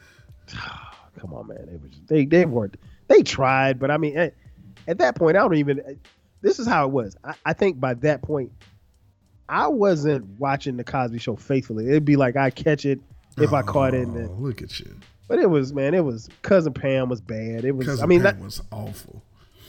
[1.19, 1.67] come on, man.
[1.71, 2.77] It was they they weren't
[3.08, 4.34] they tried, but I mean, at,
[4.88, 5.99] at that point, I don't even.
[6.43, 7.17] This is how it was.
[7.23, 8.51] I, I think by that point,
[9.49, 11.88] I wasn't watching the Cosby Show faithfully.
[11.89, 12.99] It'd be like I catch it
[13.38, 14.95] if I caught it, then, Oh, look at you.
[15.27, 17.65] but it was man, it was cousin Pam was bad.
[17.65, 17.88] It was.
[17.88, 19.23] Cousin I mean, Pam that, was awful.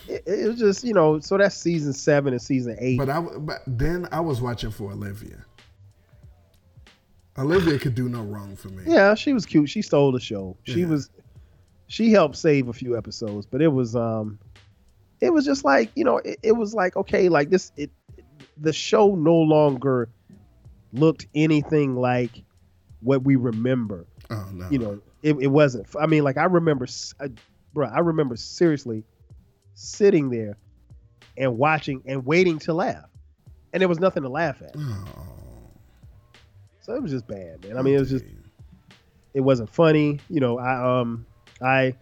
[0.06, 1.18] it, it was just you know.
[1.20, 2.98] So that's season seven and season eight.
[2.98, 5.44] But I but then I was watching for Olivia.
[7.38, 8.84] Olivia could do no wrong for me.
[8.86, 9.68] Yeah, she was cute.
[9.68, 10.56] She stole the show.
[10.64, 10.86] She Yeah.
[10.86, 11.10] was
[11.86, 14.38] she helped save a few episodes, but it was um
[15.20, 17.90] it was just like, you know, it, it was like okay, like this it
[18.56, 20.08] the show no longer
[20.92, 22.42] looked anything like
[23.00, 24.06] what we remember.
[24.30, 24.68] Oh no.
[24.70, 25.86] You know, it, it wasn't.
[26.00, 26.86] I mean, like I remember
[27.20, 27.28] I,
[27.72, 29.04] bro, I remember seriously
[29.74, 30.56] sitting there
[31.36, 33.08] and watching and waiting to laugh.
[33.72, 34.76] And there was nothing to laugh at.
[34.78, 35.70] Oh,
[36.80, 37.76] So it was just bad, man.
[37.76, 38.24] I mean, it was just
[39.34, 40.20] it wasn't funny.
[40.30, 41.26] You know, I um
[41.60, 41.94] I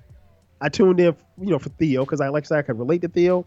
[0.63, 3.45] I tuned in, you know, for Theo because I like I could relate to Theo,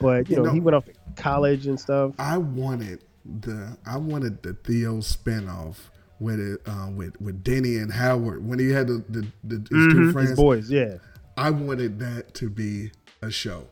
[0.00, 2.14] but you, You know, know- he went off to college and stuff.
[2.18, 3.00] I wanted
[3.40, 5.76] the I wanted the Theo spinoff
[6.20, 9.68] with it uh, with with Denny and Howard when he had the, the, the his
[9.70, 10.36] Mhm, two his friends.
[10.36, 10.94] boys, yeah.
[11.36, 13.66] I wanted that to be a show.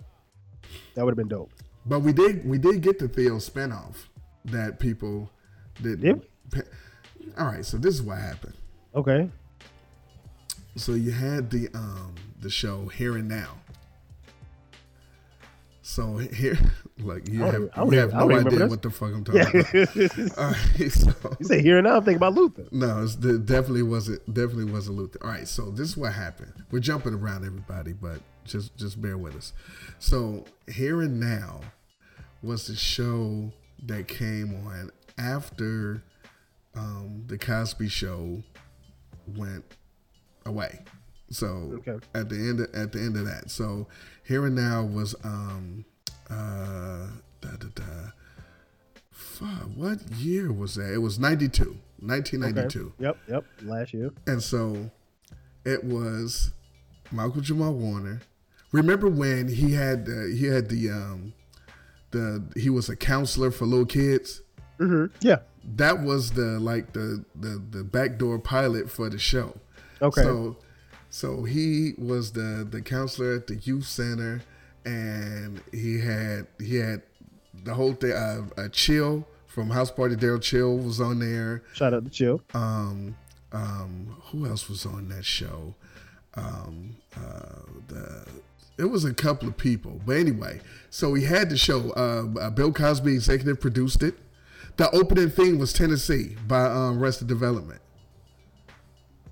[0.95, 1.51] That would have been dope.
[1.87, 3.95] But we did we did get the Theo spinoff
[4.47, 5.31] that people
[5.81, 6.05] did.
[7.39, 8.55] All right, so this is what happened.
[8.95, 9.31] Okay.
[10.77, 13.55] So you had the um the show Here and Now.
[15.83, 16.59] So here,
[16.99, 18.71] look, you I have, even- I don't you have no idea this.
[18.71, 19.51] what the fuck I'm talking Yeah.
[19.85, 20.39] about.
[20.39, 22.67] All right, so You say here and now, I'm thinking about Luther.
[22.73, 24.23] no, it's, it definitely wasn't.
[24.33, 25.19] Definitely wasn't Luther.
[25.23, 26.53] All right, so this is what happened.
[26.71, 29.55] We're jumping around everybody, but just just bear with us.
[29.99, 31.61] So here and now
[32.43, 33.51] was the show
[33.87, 36.03] that came on after
[36.77, 38.43] um, the Cosby Show
[39.37, 39.65] went
[40.45, 40.81] away.
[41.31, 41.47] So
[41.87, 41.99] Okay.
[42.15, 43.87] at the end of, at the end of that, so
[44.25, 45.85] here and now was um
[46.31, 47.07] uh
[47.41, 47.85] da da da.
[49.11, 50.93] Fuck, what year was that?
[50.93, 52.87] It was 92, 1992.
[52.87, 53.05] Okay.
[53.05, 53.45] Yep, yep.
[53.63, 54.11] Last year.
[54.27, 54.91] And so
[55.65, 56.53] it was
[57.13, 58.21] Michael Jamal Warner.
[58.73, 61.33] Remember when he had the, he had the um
[62.11, 64.43] the he was a counselor for little kids?
[64.79, 65.15] Mm-hmm.
[65.21, 65.39] Yeah.
[65.77, 69.57] That was the like the the the backdoor pilot for the show.
[70.01, 70.23] Okay.
[70.23, 70.57] So
[71.11, 74.43] so he was the the counselor at the youth center
[74.85, 77.03] and he had he had
[77.65, 79.27] the whole thing uh, uh chill
[79.59, 81.65] from House Party Daryl Chill was on there.
[81.73, 82.41] Shout out to Chill.
[82.55, 83.17] Um,
[83.51, 85.75] um, who else was on that show?
[86.35, 88.25] Um, uh, the
[88.79, 90.61] it was a couple of people, but anyway.
[90.91, 91.91] So he had the show.
[91.91, 94.15] Uh, uh, Bill Cosby executive produced it.
[94.77, 97.81] The opening theme was Tennessee by um, Arrested Development.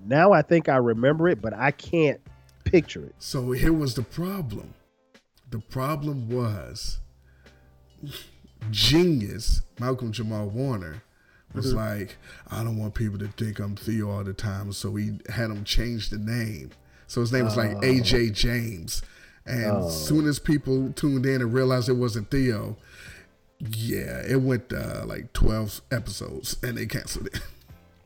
[0.06, 2.20] Now I think I remember it, but I can't
[2.64, 3.14] picture it.
[3.18, 4.74] So here was the problem.
[5.50, 6.98] The problem was
[8.70, 11.02] genius Malcolm Jamal Warner
[11.54, 11.76] was Mhm.
[11.76, 12.16] like,
[12.50, 15.64] I don't want people to think I'm Theo all the time, so he had him
[15.64, 16.70] change the name.
[17.06, 17.80] So his name was like Oh.
[17.82, 19.02] AJ James.
[19.46, 19.86] And Oh.
[19.86, 22.76] as soon as people tuned in and realized it wasn't Theo,
[23.60, 27.40] yeah, it went uh, like 12 episodes and they canceled it.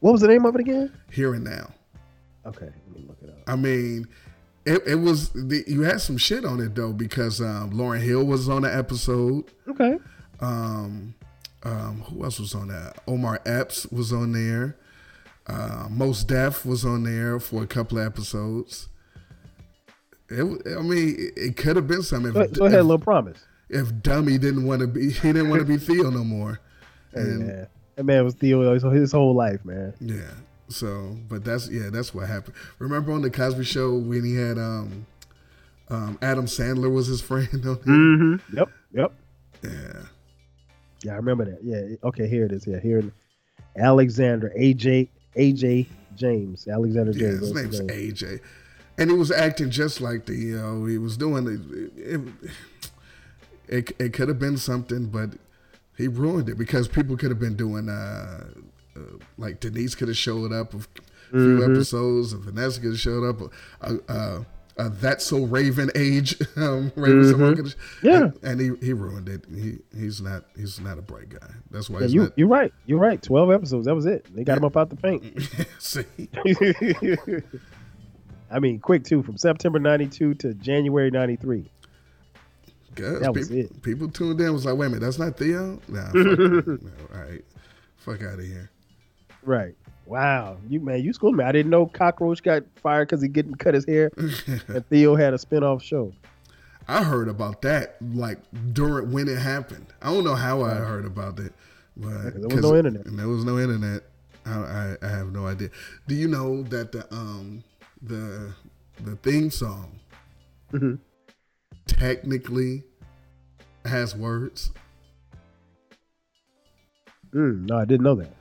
[0.01, 0.93] What was the name of it again?
[1.11, 1.73] Here and now.
[2.47, 3.43] Okay, let me look it up.
[3.47, 4.07] I mean,
[4.65, 8.25] it, it was the, you had some shit on it though because um, Lauryn Hill
[8.25, 9.45] was on the episode.
[9.69, 9.99] Okay.
[10.41, 11.15] Um,
[11.63, 12.99] um, who else was on that?
[13.07, 14.77] Omar Epps was on there.
[15.47, 18.89] Uh, Mos Def was on there for a couple of episodes.
[20.29, 22.33] It, I mean, it, it could have been something.
[22.33, 23.45] Go, If, go ahead, if, little promise.
[23.69, 26.61] if Dummy didn't want to be, he didn't want to be Theo no more.
[27.13, 27.67] Hey, And man.
[27.97, 29.93] That man was Theo his, his whole life, man.
[30.01, 30.31] Yeah.
[30.71, 32.55] So, but that's yeah, that's what happened.
[32.79, 35.07] Remember on the Cosby Show when he had um,
[35.89, 37.77] um, Adam Sandler was his friend on.
[37.77, 38.57] Mm-hmm.
[38.57, 38.69] Yep.
[38.93, 39.13] Yep.
[39.63, 40.03] Yeah.
[41.03, 41.59] Yeah, I remember that.
[41.63, 41.97] Yeah.
[42.09, 42.67] Okay, here it is.
[42.67, 43.03] Yeah, here.
[43.77, 47.41] Alexander AJ AJ James, Alexander Yeah, James.
[47.41, 48.13] his that's name's name.
[48.13, 48.41] AJ,
[48.99, 51.97] and he was acting just like the you know he was doing it.
[51.97, 52.21] It,
[53.69, 55.31] it, it could have been something, but
[55.97, 58.49] he ruined it because people could have been doing uh,
[58.97, 59.01] uh
[59.39, 60.79] like Denise could have showed up a
[61.31, 61.73] few Mhm.
[61.75, 63.53] episodes, and Vanessa could have showed up.
[63.81, 64.43] Uh, uh,
[64.79, 67.57] uh, that's so Raven age, um, Raven Mhm.
[67.59, 68.23] Have- Yeah.
[68.23, 69.45] and, and he, he ruined it.
[69.55, 71.51] He he's not he's not a bright guy.
[71.71, 72.33] That's why Yeah, he's you not.
[72.37, 72.73] you're right.
[72.87, 73.23] You're right.
[73.23, 73.87] Twelve episodes.
[73.87, 74.27] That was it.
[74.35, 75.25] They got him up out the paint.
[75.79, 76.05] See,
[78.51, 79.23] I mean, quick too.
[79.23, 81.71] From September '92 to January '93.
[82.97, 85.79] Guys, That was people, people tuned in was like, wait a minute, that's not Theo.
[85.89, 86.15] Nah, fuck.
[86.15, 86.81] No,
[87.15, 87.45] all right,
[87.99, 88.69] fuck out of here.
[89.43, 89.75] Right.
[90.07, 90.57] Wow.
[90.69, 91.45] You man, you schooled me.
[91.45, 95.35] I didn't know Cockroach got fired because he getting cut his hair, and Theo had
[95.35, 96.13] a spinoff show.
[96.89, 98.39] I heard about that like
[98.73, 99.87] during when it happened.
[100.03, 101.53] I don't know how I heard about it,
[101.97, 103.07] but there was no internet.
[103.07, 104.03] and there was no internet.
[104.45, 105.69] I, I, I have no idea.
[106.09, 107.63] Do you know that the um
[108.03, 108.53] the
[109.05, 109.99] the theme song
[110.73, 110.99] Mhm.
[111.87, 112.83] technically
[113.85, 114.73] has words?
[117.33, 118.33] Mm, no, I didn't know that.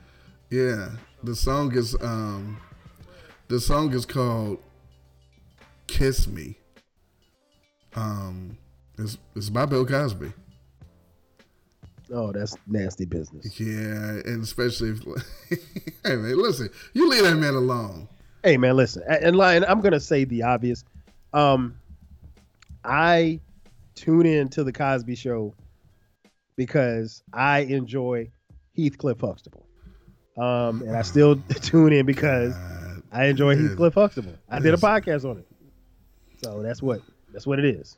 [0.50, 0.90] Yeah,
[1.24, 2.58] the song is um,
[3.48, 4.58] the song is called
[5.88, 6.58] "Kiss Me."
[7.96, 8.58] Um,
[8.98, 10.32] it's it's by Bill Cosby.
[12.12, 13.60] Oh, that's nasty business.
[13.60, 15.04] Yeah, and especially if,
[16.04, 18.08] hey man, listen, you leave that man alone.
[18.44, 20.84] Hey man, listen, and, li- and I'm gonna say the obvious.
[21.34, 21.76] Um,
[22.84, 23.40] I
[23.94, 25.54] tune in to the Cosby Show
[26.56, 28.32] because I enjoy
[28.76, 29.68] Heathcliff Huxtable,
[30.40, 32.56] um, and I still tune in because
[33.12, 33.70] I enjoy man.
[33.70, 34.34] Heathcliff Huxtable.
[34.50, 35.48] I did a podcast on it,
[36.44, 37.02] so that's what
[37.34, 37.98] that's what it is.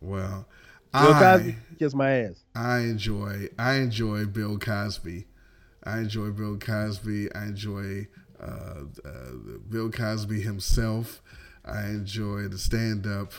[0.00, 0.46] Well,
[0.92, 2.44] Bill I Cosby kiss my ass.
[2.54, 5.26] I enjoy I enjoy Bill Cosby.
[5.84, 7.32] I enjoy Bill Cosby.
[7.34, 8.08] I enjoy
[8.40, 9.10] uh, uh,
[9.68, 11.22] Bill Cosby himself.
[11.64, 13.32] I enjoy the stand up.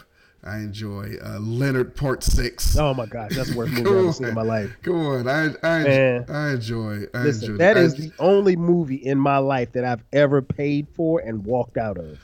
[0.46, 2.78] I enjoy uh, Leonard Part Six.
[2.78, 4.72] Oh my gosh, that's the worst movie I've ever seen in my life.
[4.84, 6.26] Come on, I I, Man.
[6.30, 7.04] I enjoy.
[7.14, 10.88] I Listen, enjoy that I- the only movie in my life that I've ever paid
[10.96, 12.20] for and walked out of.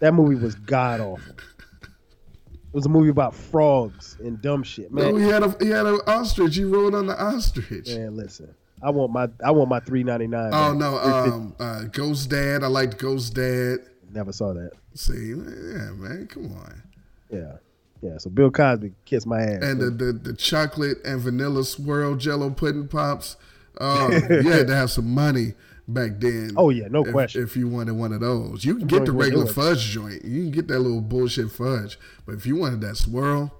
[0.00, 1.34] That movie was god awful.
[1.34, 5.20] It was a movie about frogs and dumb shit, No, man.
[5.22, 6.56] he had a he had an ostrich.
[6.56, 7.88] He rode on the ostrich.
[7.88, 10.50] Man, listen, I want my I want my three ninety nine.
[10.54, 12.62] Oh no, um, uh, Ghost Dad.
[12.64, 13.78] I liked Ghost Dad.
[14.12, 14.70] never saw that.
[14.94, 16.82] See, yeah, man, come on.
[17.30, 17.56] Yeah,
[18.02, 18.18] yeah.
[18.18, 19.62] So Bill Cosby kissed my ass.
[19.62, 23.36] And the, the the chocolate and vanilla swirl Jello pudding pops.
[23.80, 25.54] Oh, you had to have some money
[25.94, 26.52] back then.
[26.56, 27.42] Oh, yeah, no if, question.
[27.42, 30.24] If you wanted one of those, you can get the regular fudge joint.
[30.24, 31.98] You can get that little bullshit fudge.
[32.26, 33.52] But if you wanted that swirl,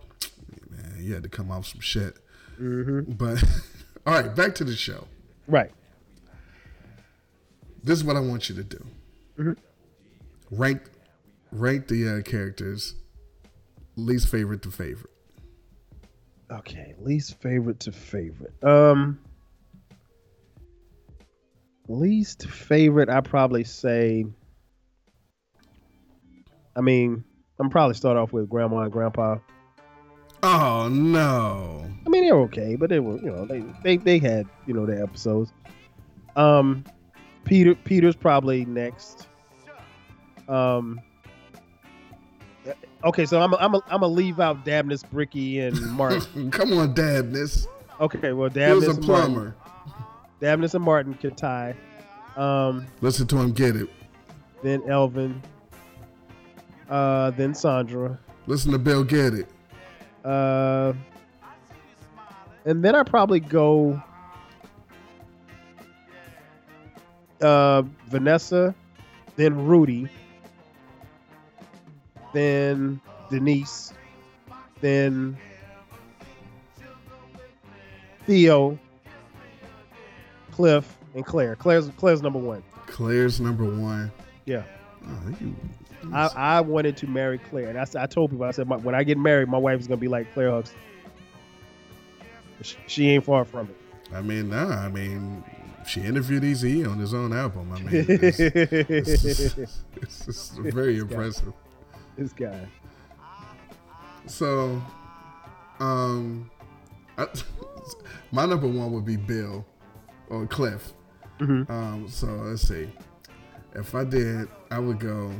[0.68, 2.16] man, you had to come off some shit.
[2.60, 3.12] Mm-hmm.
[3.12, 3.42] But
[4.06, 5.06] all right, back to the show.
[5.46, 5.70] right.
[7.82, 8.86] This is what I want you to do.
[9.38, 9.56] Mhm.
[10.50, 10.82] Rank
[11.52, 12.94] rank the uh, characters
[13.96, 15.10] least favorite to favorite.
[16.50, 18.52] Okay, least favorite to favorite.
[18.64, 19.20] Um,
[21.86, 24.24] least favorite, I probably say.
[26.76, 27.24] I mean,
[27.58, 29.36] I'm probably start off with grandma and grandpa.
[30.42, 31.84] Oh no.
[32.06, 34.86] I mean, they're okay, but they were, you know, they they they had, you know,
[34.86, 35.52] their episodes.
[36.36, 36.84] Um,
[37.44, 39.28] Peter Peter's probably next.
[40.48, 41.00] Um.
[43.02, 46.50] Okay, so I'm a, I'm a, I'm gonna leave out Dabnis, Brickey, and Martin.
[46.52, 47.66] Come on, Dabnis.
[48.00, 49.56] Okay, well, He was Dabnis a and Martin- plumber.
[50.40, 51.74] Dabnis and Martin can tie.
[52.36, 53.88] Um, Listen to him get it.
[54.62, 55.42] then Elvin.
[56.88, 58.18] Uh, then Sandra.
[58.46, 59.46] Listen to Bill get it.
[60.24, 60.92] Uh,
[62.64, 64.02] and then I probably go.
[67.40, 68.74] Uh, Vanessa,
[69.36, 70.08] then Rudy,
[72.32, 73.92] then Denise,
[74.80, 75.36] then
[78.26, 78.78] Theo,
[80.52, 81.56] Cliff, and Claire.
[81.56, 82.62] Claire's Claire's number one.
[82.86, 84.10] Claire's number one.
[84.44, 84.62] Yeah.
[85.06, 85.56] Oh, you,
[86.12, 88.94] I, I wanted to marry Claire, and I, I told people I said my, when
[88.94, 90.76] I get married, my wife is gonna be like Claire Huxley.
[92.62, 93.76] She, she ain't far from it.
[94.14, 95.42] I mean, nah, I mean,
[95.86, 97.72] she interviewed Easy on his own album.
[97.72, 101.52] I mean, it's, it's, it's, it's very impressive.
[102.20, 102.68] This guy.
[104.26, 104.82] So,
[105.78, 106.50] um,
[107.16, 107.26] I,
[108.30, 109.64] my number one would be Bill
[110.28, 110.92] or Cliff.
[111.38, 111.68] Mhm.
[111.70, 112.88] Um, so let's see.
[113.74, 115.32] If I did, I would go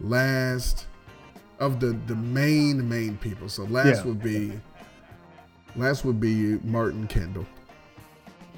[0.00, 0.86] last
[1.60, 3.48] of the the main main people.
[3.48, 4.04] So last Yeah.
[4.06, 4.58] would be
[5.76, 7.46] last would be Martin Kendall.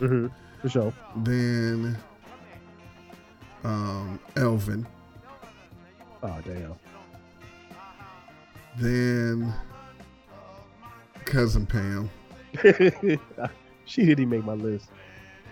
[0.00, 0.28] Mm-hmm.
[0.62, 0.94] For sure.
[1.16, 1.98] Then
[3.62, 4.86] um, Elvin.
[6.22, 6.74] Oh damn.
[8.78, 9.54] Then
[11.24, 12.10] cousin Pam.
[13.86, 14.90] she didn't make my list.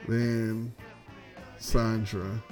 [0.06, 0.74] Then
[1.58, 2.42] Sandra.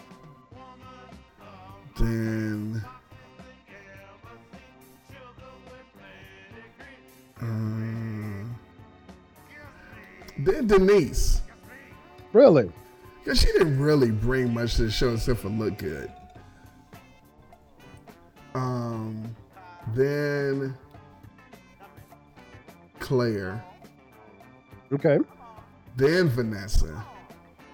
[1.99, 2.83] Then
[7.41, 8.45] uh,
[10.39, 11.43] then Denise.
[12.33, 12.73] Really?
[13.25, 16.11] Cause she didn't really bring much to the show except for look good.
[18.55, 19.37] Um,
[19.95, 20.77] then
[22.99, 23.63] Claire.
[24.93, 25.19] Okay.
[25.97, 27.05] Then Vanessa.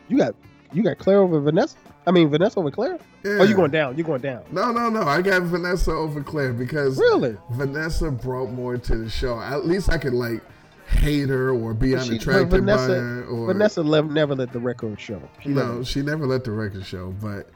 [0.09, 0.35] You got
[0.73, 1.77] you got Claire over Vanessa.
[2.07, 2.99] I mean Vanessa over Claire.
[3.25, 3.99] Oh, you going down?
[3.99, 4.43] You going down?
[4.53, 5.03] No, no, no.
[5.03, 7.37] I got Vanessa over Claire because Really?
[7.51, 9.39] Vanessa brought more to the show.
[9.41, 10.41] At least I could like
[10.89, 13.25] hate her or be She- unattracted Vanessa, by her.
[13.27, 15.21] Or Vanessa never let the record show.
[15.43, 17.51] She no, never- she never let the record show, but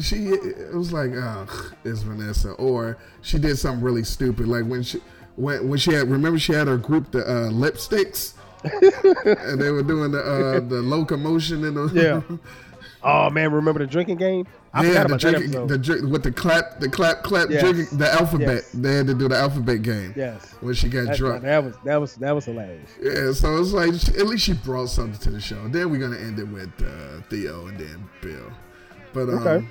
[0.00, 1.46] she it was like, oh,
[1.84, 5.00] it's Vanessa, or she did something really stupid, like when she
[5.36, 9.82] when when she had remember she had her group the uh, lipsticks, and they were
[9.82, 12.36] doing the uh, the locomotion in the Yeah.
[13.08, 14.48] Oh man, remember the drinking game?
[14.72, 17.62] I yeah, the drinking, the drink with the clap, the clap, clap, Yes.
[17.62, 18.48] drinking, the alphabet.
[18.48, 18.70] Yes.
[18.72, 20.12] They had to do the alphabet game.
[20.16, 20.54] Yes.
[20.60, 21.42] when she got That- drunk.
[21.44, 22.90] That was that was that was hilarious.
[23.00, 25.68] Yeah, so it's like at least she brought something to the show.
[25.68, 28.50] Then we're gonna end it with uh, Theo and then Bill,
[29.16, 29.66] but um, Okay.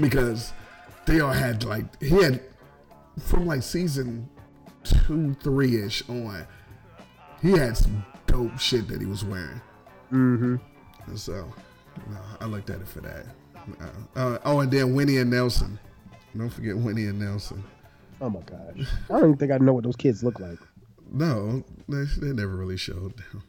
[0.00, 0.52] because
[1.04, 2.40] Theo had like he had
[3.18, 4.28] from like season
[4.84, 6.46] two, three ish on,
[7.42, 9.60] he had some dope shit that he was wearing.
[10.12, 10.56] Mm-hmm.
[11.06, 11.52] And so,
[12.08, 13.26] no, I looked at it for that.
[13.80, 15.78] Uh, uh, oh, and then Winnie and Nelson.
[16.36, 17.64] Don't forget Winnie and Nelson.
[18.20, 18.86] Oh my gosh.
[19.10, 20.58] I don't even think I know what those kids look like.
[21.10, 23.42] No, they, they never really showed them.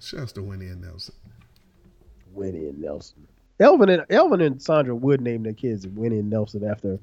[0.00, 1.14] Shouts to Winnie and Nelson.
[2.32, 3.26] Winnie and Nelson.
[3.60, 6.98] Elvin and Elvin and Sandra would name their kids Winnie and Nelson after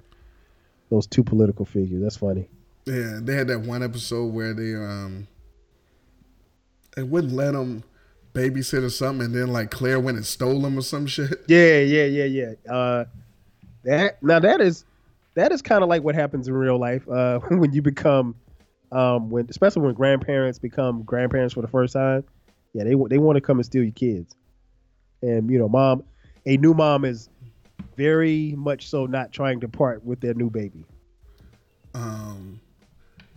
[0.90, 2.02] those two political figures.
[2.02, 2.48] That's funny.
[2.86, 5.28] Yeah, they had that one episode where they um
[6.96, 7.84] they wouldn't let them
[8.34, 11.44] babysit or something, and then like Claire went and stole them or some shit.
[11.48, 12.72] Yeah, yeah, yeah, yeah.
[12.72, 13.06] Uh,
[13.84, 14.86] that now that is
[15.34, 18.36] that is kind of like what happens in real life uh, when you become
[18.92, 22.24] um, when especially when grandparents become grandparents for the first time.
[22.74, 24.36] Yeah, they they want to come and steal your kids,
[25.26, 26.04] and you know, mom,
[26.46, 27.30] a new mom is
[27.98, 30.86] very much so not trying to part with their new baby.
[31.94, 32.60] Um,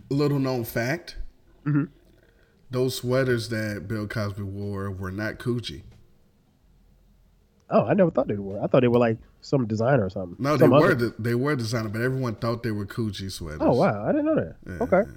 [0.09, 1.17] little known fact:
[1.65, 1.89] Mhm.
[2.71, 5.83] those sweaters that Bill Cosby wore were not Coogi.
[7.69, 8.59] Oh, I never thought they were.
[8.61, 10.35] I thought they were like some designer or something.
[10.43, 13.31] No, they Some were other- de- they were designer, but everyone thought they were Coogi
[13.31, 13.61] sweaters.
[13.61, 14.55] Oh wow, I didn't know that.
[14.67, 15.09] Yeah, okay,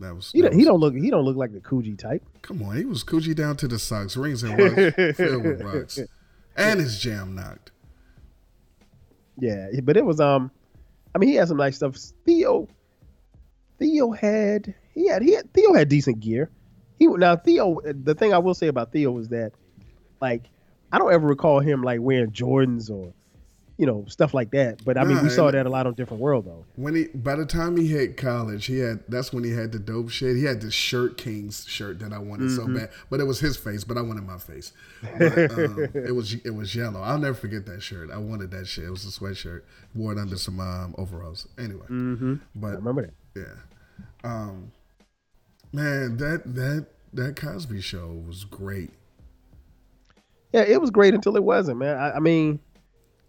[0.00, 1.96] that was he that don't, he was- don't look he don't look like the Coogi
[1.98, 2.22] type.
[2.42, 5.98] Come on, he was Coogi down to the socks, rings and rocks, filled with rocks,
[6.56, 7.70] and his jam knocked.
[9.38, 10.50] Yeah, but it was um,
[11.14, 11.96] I mean he had some nice stuff.
[12.26, 12.68] Theo,
[13.78, 16.50] Theo had he had he had Theo had decent gear.
[16.98, 17.78] He now Theo.
[17.84, 19.52] The thing I will say about Theo is that,
[20.20, 20.44] like,
[20.92, 23.14] I don't ever recall him like wearing Jordans or,
[23.80, 24.84] you know, stuff like that.
[24.84, 26.66] But I mean, Nah, we saw that a lot on Different World though.
[26.76, 29.78] When he, by the time he hit college, he had that's when he had the
[29.78, 30.36] dope shit.
[30.36, 32.74] He had the Shirt Kings shirt that I wanted so Mhm.
[32.76, 34.72] bad, but it was his face, but I wanted my face.
[35.02, 37.00] But, um, it was it was yellow.
[37.00, 38.10] I'll never forget that shirt.
[38.10, 38.84] I wanted that shit.
[38.84, 39.62] It was a sweatshirt.
[39.94, 41.48] Wore it under some um, overalls.
[41.58, 42.34] Anyway, Mm-hmm.
[42.54, 43.40] but I remember that.
[43.40, 44.72] Yeah, um,
[45.72, 48.90] man, that that that Cosby Show was great.
[50.52, 51.96] Yeah, it was great until it wasn't, man.
[51.96, 52.58] I, I mean,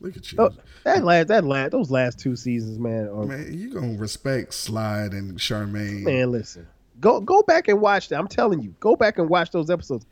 [0.02, 0.50] Look at you, oh,
[0.84, 3.08] that last that last those last two seasons, man.
[3.08, 3.54] Are, man.
[3.54, 6.04] You gonna respect Slide and Charmaine?
[6.04, 6.68] Man, listen.
[7.00, 8.20] Go go back and watch that.
[8.20, 10.06] I'm telling you, go back and watch those episodes.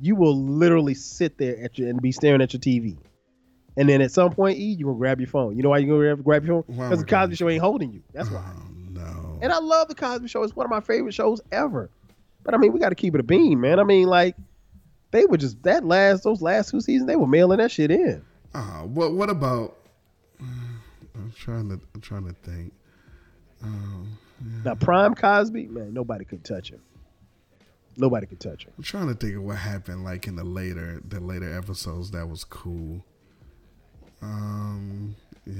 [0.00, 2.98] You will literally sit there at your and be staring at your TV.
[3.76, 5.56] And then at some point, E, you're gonna grab your phone.
[5.56, 6.76] You know why you're gonna grab, grab your phone?
[6.76, 8.02] Because the Cosby Show ain't holding you.
[8.12, 8.42] That's why.
[8.44, 9.38] Oh, no.
[9.40, 10.42] And I love the Cosby Show.
[10.42, 11.90] It's one of my favorite shows ever.
[12.42, 13.78] But I mean, we got to keep it a beam, man.
[13.78, 14.34] I mean, like
[15.12, 18.24] they were just that last those last two seasons, they were mailing that shit in.
[18.54, 19.76] Uh, what what about?
[20.40, 22.72] I'm trying to I'm trying to think.
[23.62, 24.18] Um,
[24.64, 26.80] Now, Prime Cosby, man, nobody could touch him.
[27.96, 28.72] Nobody could touch him.
[28.78, 32.26] I'm trying to think of what happened like in the later the later episodes that
[32.28, 33.04] was cool.
[34.22, 35.54] Um, yeah,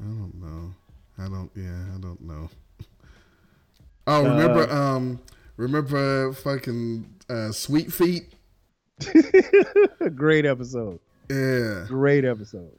[0.00, 0.74] I don't know.
[1.18, 1.50] I don't.
[1.56, 2.48] Yeah, I don't know.
[4.06, 4.68] Oh, remember?
[4.68, 5.20] Uh, um,
[5.56, 8.32] remember fucking uh, Sweet Feet?
[10.16, 10.98] Great episode.
[11.30, 12.72] Yeah, Great episode.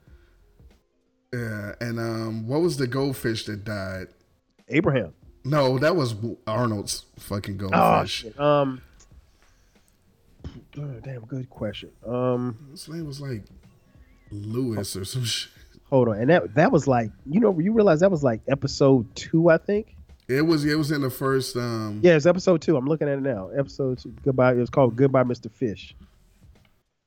[1.34, 1.74] yeah.
[1.80, 4.08] And um, what was the goldfish that died?
[4.68, 5.14] Abraham.
[5.46, 6.14] No, that was
[6.46, 8.12] Arnold's fucking Oh, goldfish.
[8.12, 8.40] shit.
[8.40, 8.82] Um,
[10.78, 11.90] oh, damn, good question.
[12.06, 13.44] Um, His name was like
[14.32, 15.52] Lewis or some shit.
[15.90, 19.14] Hold on, and that that was like you know you realize that was like episode
[19.16, 19.96] two, I think.
[20.30, 22.78] It was it was in the first um Yeah, it's episode two.
[22.78, 23.50] I'm looking at it now.
[23.50, 24.14] Episode two.
[24.24, 24.54] Goodbye.
[24.54, 25.52] It was called Goodbye, Mr.
[25.52, 25.94] Fish.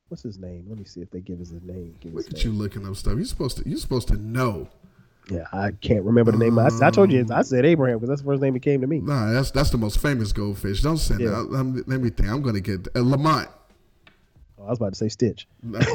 [0.09, 0.67] What's his name?
[0.69, 1.95] Let me see if they give us a name.
[2.01, 3.15] Give Look at you looking up stuff.
[3.17, 4.69] You're supposed to you're supposed to know.
[5.31, 6.59] Yeah, I can't remember the name.
[6.59, 8.87] I, I told you, I said Abraham because that's the first name that came to
[8.87, 9.01] me.
[9.01, 10.83] Nah, that's that's the most famous goldfish.
[10.83, 11.31] Don't say Yeah.
[11.31, 11.51] that.
[11.51, 12.29] Let me, let me think.
[12.29, 13.49] I'm gonna get uh, Lamont.
[14.59, 15.49] Oh, I was about to say Stitch.
[15.63, 15.83] No, nah,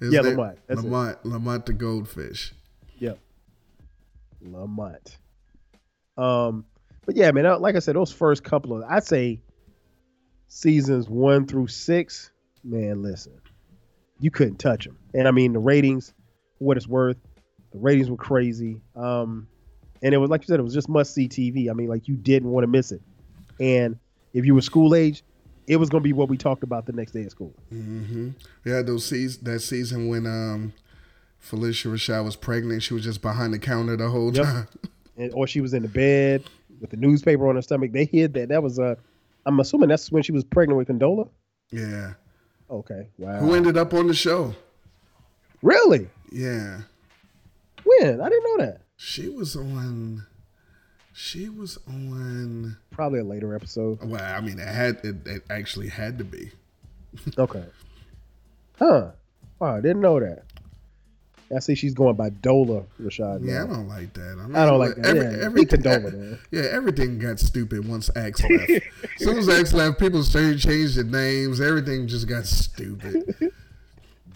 [0.00, 0.58] his Yeah, name- Lamont.
[0.68, 0.84] That's it.
[0.84, 1.26] Lamont.
[1.26, 2.54] Lamont the goldfish.
[2.98, 3.18] Yep.
[4.42, 5.18] Lamont.
[6.16, 6.64] Um,
[7.06, 9.40] but yeah, man, like I said, those first couple of, I'd say
[10.48, 12.30] seasons one through six,
[12.62, 13.32] man, listen,
[14.20, 14.98] you couldn't touch them.
[15.14, 16.12] And I mean, the ratings,
[16.58, 17.16] what it's worth,
[17.72, 18.80] the ratings were crazy.
[18.96, 19.48] Um,
[20.02, 21.70] and it was like you said, it was just must see TV.
[21.70, 23.00] I mean, like you didn't want to miss it.
[23.60, 23.98] And
[24.32, 25.22] if you were school age,
[25.66, 27.54] it was going to be what we talked about the next day at school.
[27.72, 28.30] Mm-hmm.
[28.64, 30.72] Yeah, those seas that season when um
[31.42, 34.44] Phylicia Rashad was pregnant, she was just behind the counter the whole Yep.
[34.44, 34.68] time.
[35.16, 36.42] and or she was in the bed
[36.80, 37.92] with the newspaper on her stomach.
[37.92, 38.48] They hid that.
[38.50, 38.96] That was uh
[39.46, 41.28] I'm assuming that's when she was pregnant with Condola.
[41.70, 42.14] Yeah.
[42.70, 43.08] Okay.
[43.18, 43.38] Wow.
[43.40, 44.54] Who ended up on the show?
[45.62, 46.08] Really?
[46.32, 46.80] Yeah.
[47.84, 48.20] When?
[48.20, 48.80] I didn't know that.
[48.96, 50.26] She was on.
[51.12, 52.76] She was on.
[52.90, 53.98] Probably a later episode.
[54.02, 56.50] Well, I mean, it had it, it actually had to be.
[57.38, 57.64] Okay.
[58.78, 59.10] Huh.
[59.58, 60.44] Wow, I didn't know that.
[61.54, 63.46] I see she's going by Dola Rashad.
[63.46, 64.38] Yeah, I don't like that.
[64.40, 65.06] I, mean, I don't like that.
[65.06, 66.38] Every, Yeah, every, leave Condola, man.
[66.50, 68.70] yeah, everything got stupid once X left.
[68.70, 68.82] as
[69.18, 71.60] soon as X left, people started changing the names.
[71.60, 73.34] Everything just got stupid.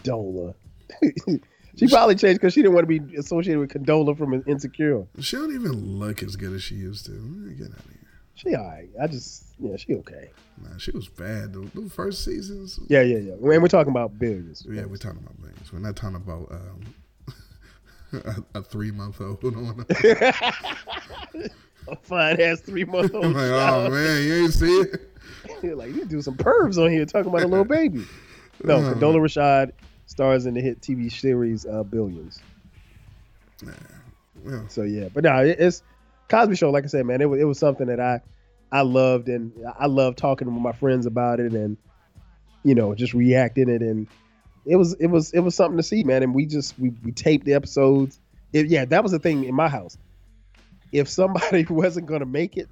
[0.03, 0.53] Dola.
[1.75, 5.05] she probably changed because she didn't want to be associated with Condola from Insecure.
[5.19, 7.11] She don't even look as good as she used to.
[7.57, 7.95] Get out of here.
[8.35, 8.89] She alright.
[9.01, 10.29] I just yeah, she okay.
[10.61, 11.53] Nah, she was bad.
[11.53, 12.79] The, the first seasons.
[12.87, 13.33] Yeah, yeah, yeah.
[13.33, 14.65] And we're talking about billions.
[14.69, 15.71] Yeah, we're talking about billions.
[15.73, 16.81] We're not talking about um,
[18.13, 19.85] a, a three month old on.
[21.87, 23.25] A fine ass three month old.
[23.25, 25.09] I'm like, oh man, you ain't see it.
[25.77, 28.05] like you do some pervs on here talking about a little baby.
[28.63, 28.93] No, Oh.
[28.93, 29.71] Condola Rashad
[30.05, 32.39] stars in the hit TV series uh, Billions.
[34.45, 34.61] Yeah.
[34.67, 35.83] So yeah, but no, it, it's
[36.29, 36.69] Cosby Show.
[36.71, 38.21] Like I said, man, it was it was something that I
[38.71, 41.77] I loved and I loved talking with my friends about it and
[42.63, 44.07] you know just reacting it and
[44.69, 46.21] it was it was it was something to see, man.
[46.21, 48.19] And we just we we taped the episodes.
[48.53, 49.97] It, yeah, that was the thing in my house.
[50.91, 52.69] If somebody wasn't gonna make it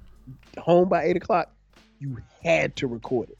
[0.58, 1.50] home by eight o'clock,
[1.98, 3.38] you had to record it.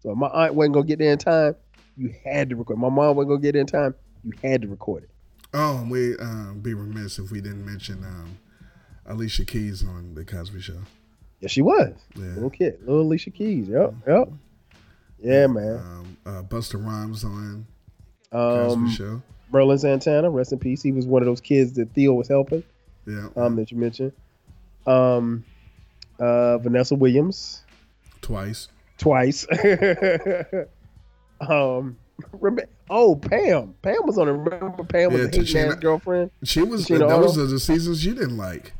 [0.00, 1.54] So if my aunt wasn't gonna get there in time,
[1.96, 2.78] you had to record.
[2.78, 3.94] My mom wasn't gonna get there in time,
[4.24, 5.10] you had to record it.
[5.54, 8.38] Oh, and we um, be remiss if we didn't mention um,
[9.06, 10.78] Alicia Keys on the Cosby Show.
[11.40, 11.94] Yeah, she was.
[12.16, 12.24] Yeah.
[12.24, 13.68] Little kid, little Alicia Keys.
[13.68, 14.28] Yep, yep.
[15.22, 15.76] Yeah, man.
[15.76, 17.66] Um, uh, Busta Rhymes on
[18.32, 19.22] Um.
[19.52, 20.80] Merlin Santana, rest in peace.
[20.80, 22.62] He was one of those kids that Theo was helping.
[23.06, 23.28] Yeah.
[23.36, 24.12] Um, that you mentioned.
[24.86, 25.44] Um,
[26.20, 27.64] uh, Vanessa Williams
[28.20, 28.68] Twice.
[28.98, 29.46] twice.
[31.40, 31.96] um,
[32.32, 32.58] rem-
[32.88, 34.32] oh Pam, Pam was on it.
[34.32, 36.30] Remember Pam was Yeah, the hating girlfriend.
[36.44, 36.86] She was.
[36.86, 37.46] Tashina that was Otto?
[37.46, 38.72] the, the seasons you didn't like.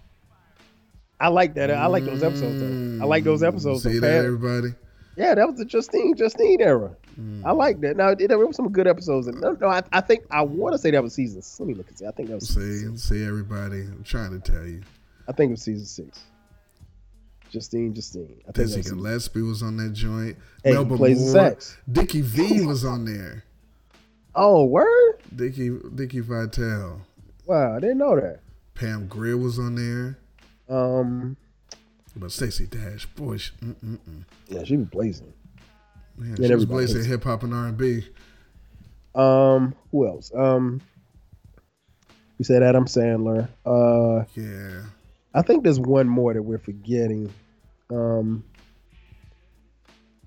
[1.18, 1.70] I like that.
[1.70, 2.60] I like those episodes.
[2.60, 3.04] Though.
[3.04, 3.82] I like those episodes.
[3.82, 4.24] See that, Pam.
[4.24, 4.68] everybody?
[5.16, 6.94] Yeah, that was the Justine Justine era.
[7.18, 7.44] Mm.
[7.44, 7.96] I like that.
[7.96, 9.26] Now there were some good episodes.
[9.26, 11.42] And no, no, I, I think I want to say that was season.
[11.58, 12.06] Let me look and see.
[12.06, 12.48] I think that was.
[12.48, 13.80] See, see everybody.
[13.82, 14.82] I'm trying to tell you.
[15.28, 16.20] I think it was season six.
[17.50, 18.40] Justine, Justine.
[18.48, 20.36] I Dizzy was Gillespie was on that joint.
[20.62, 21.30] Hey, he Melba plays Moore.
[21.32, 21.76] sax.
[21.90, 23.44] Dickie V was on there.
[24.34, 25.16] Oh, word!
[25.34, 27.00] Dickie Dickie Vitale.
[27.46, 28.40] Wow, I didn't know that.
[28.74, 30.18] Pam Grier was on there.
[30.68, 31.36] Um,
[32.14, 33.52] But Stacey Dash, boy, she,
[34.48, 35.32] yeah, she was blazing.
[36.20, 38.04] And she was blazing hip hop and R and B.
[39.14, 40.30] Um, who else?
[40.34, 40.80] Um,
[42.38, 43.48] we said Adam Sandler.
[43.66, 44.82] Uh, Yeah,
[45.34, 47.32] I think there's one more that we're forgetting.
[47.90, 48.44] Um,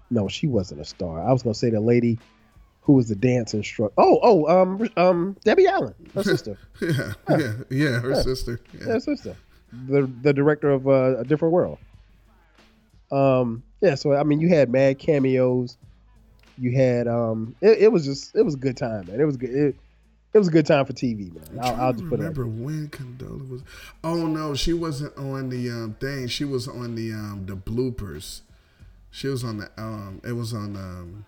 [0.09, 1.21] no, she wasn't a star.
[1.27, 2.19] I was gonna say the lady
[2.81, 3.93] who was the dance instructor.
[3.97, 6.57] Oh, oh, um, um, Debbie Allen, her sister.
[6.81, 7.99] yeah, yeah, yeah.
[7.99, 8.21] Her Yeah.
[8.21, 8.59] sister.
[8.73, 8.93] Yeah, Yeah.
[8.93, 9.35] her sister.
[9.87, 11.77] The the director of uh, a different world.
[13.11, 13.95] Um, yeah.
[13.95, 15.77] So I mean, you had mad cameos.
[16.57, 19.19] You had um, it, it was just it was a good time, man.
[19.19, 19.49] It was good.
[19.49, 19.75] It,
[20.33, 21.59] it was a good time for TV, man.
[21.61, 22.23] I'll, I'll just put it.
[22.23, 23.61] remember when Condola was.
[24.03, 26.27] Oh no, she wasn't on the um thing.
[26.27, 28.41] She was on the um the bloopers.
[29.11, 30.21] She was on the um.
[30.23, 31.25] It was on um.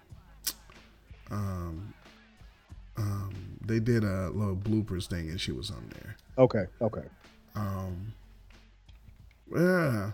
[1.30, 1.94] Um.
[2.98, 3.34] Um.
[3.66, 6.16] They did a little bloopers thing, and she was on there.
[6.38, 7.04] Okay, okay.
[7.56, 8.14] Um.
[9.54, 10.12] Yeah,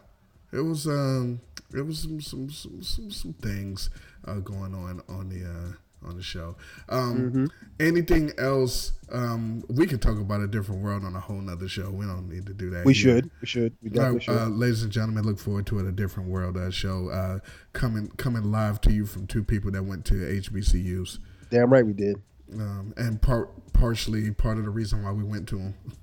[0.52, 1.39] it was um.
[1.74, 3.89] It was some some some some, some things
[4.26, 6.55] uh, going on on the uh on the show.
[6.89, 7.45] Um, Mm-hmm.
[7.80, 8.93] Anything else?
[9.11, 11.89] Um, we could talk about a different world on a whole nother show.
[11.91, 12.86] We don't need to do that.
[12.86, 13.17] We here.
[13.17, 13.32] should.
[13.41, 13.76] We should.
[13.84, 14.38] We definitely should.
[14.38, 15.86] uh, ladies and gentlemen, look forward to it.
[15.86, 17.39] A different world uh, show uh,
[17.74, 21.19] coming coming live to you from two people that went to HBCUs,
[21.49, 22.22] Damn right we did.
[22.55, 25.76] um, and part partially part of the reason why we went to them.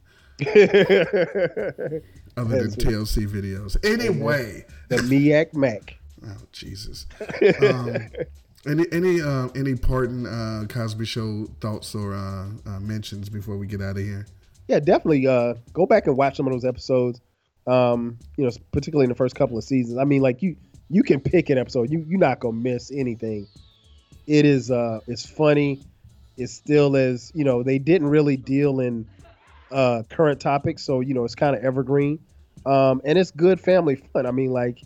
[2.37, 3.77] Other than TLC videos.
[3.85, 5.95] Anyway, the Miak Mac.
[6.27, 7.07] Oh Jesus.
[7.63, 8.09] Um,
[8.67, 13.69] any any uh, any parting uh, Cosby Show thoughts or uh, uh, mentions before we
[13.69, 14.27] get out of here?
[14.67, 15.29] Yeah, definitely.
[15.29, 17.21] Uh, go back and watch some of those episodes.
[17.69, 19.97] Um, you know, particularly in the first couple of seasons.
[19.97, 20.57] I mean, like you,
[20.91, 21.91] you can pick an episode.
[21.91, 23.47] You you're not gonna miss anything.
[24.27, 25.81] It is uh, it's funny.
[26.37, 29.07] It's still as you know they didn't really deal in
[29.71, 32.19] uh current topics, so you know it's kind of evergreen.
[32.67, 34.27] Um, and it's good family fun.
[34.27, 34.83] I mean, like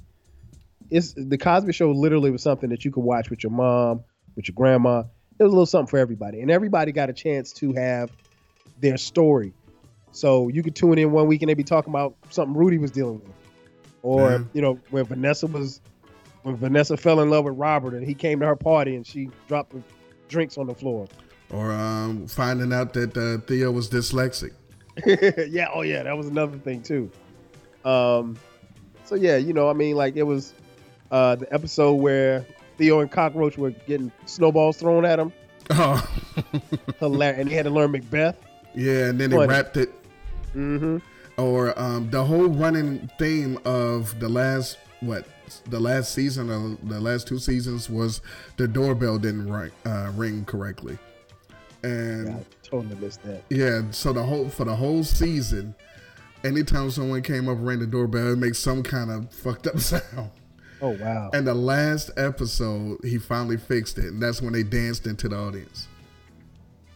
[0.90, 1.90] it's the Cosby Show.
[1.90, 4.04] Literally was something that you could watch with your mom,
[4.36, 5.04] with your grandma.
[5.38, 8.10] It was a little something for everybody, and everybody got a chance to have
[8.80, 9.52] their story.
[10.12, 12.90] So you could tune in one week and they'd be talking about something Rudy was
[12.90, 13.32] dealing with,
[14.02, 15.80] or you know when Vanessa was
[16.42, 19.30] when Vanessa fell in love with Robert and he came to her party and she
[19.48, 19.82] dropped the
[20.28, 21.06] drinks on the floor.
[21.50, 24.52] Or um, finding out that uh, Theo was dyslexic.
[25.06, 27.10] yeah, oh yeah, that was another thing too.
[27.84, 28.36] Um,
[29.04, 30.54] so yeah, you know, I mean, like it was
[31.10, 32.46] uh the episode where
[32.78, 35.32] Theo and Cockroach were getting snowballs thrown at him.
[35.70, 36.06] Oh,
[36.98, 38.36] Hilarious, and he had to learn Macbeth.
[38.74, 39.48] yeah, and then they Funny.
[39.48, 39.92] wrapped it.
[40.54, 40.98] Mm-hmm.
[41.38, 45.26] Or um, the whole running theme of the last what
[45.66, 48.20] the last season or the last two seasons was
[48.56, 50.98] the doorbell didn't ring, uh, ring correctly,
[51.82, 53.42] and I totally missed that.
[53.50, 55.74] Yeah, so the whole for the whole season,
[56.44, 60.30] anytime someone came up rang the doorbell, it makes some kind of fucked up sound.
[60.80, 61.30] Oh wow.
[61.32, 65.36] And the last episode, he finally fixed it, and that's when they danced into the
[65.36, 65.88] audience.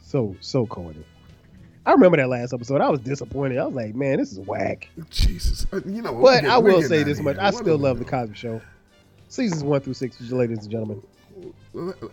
[0.03, 1.05] So so corny.
[1.84, 2.80] I remember that last episode.
[2.80, 3.59] I was disappointed.
[3.59, 4.89] I was like, man, this is whack.
[5.09, 6.14] Jesus, Uh, you know.
[6.20, 8.61] But I will say this much: I What still love the Cosby Show.
[9.28, 11.03] Seasons one through six, ladies and gentlemen.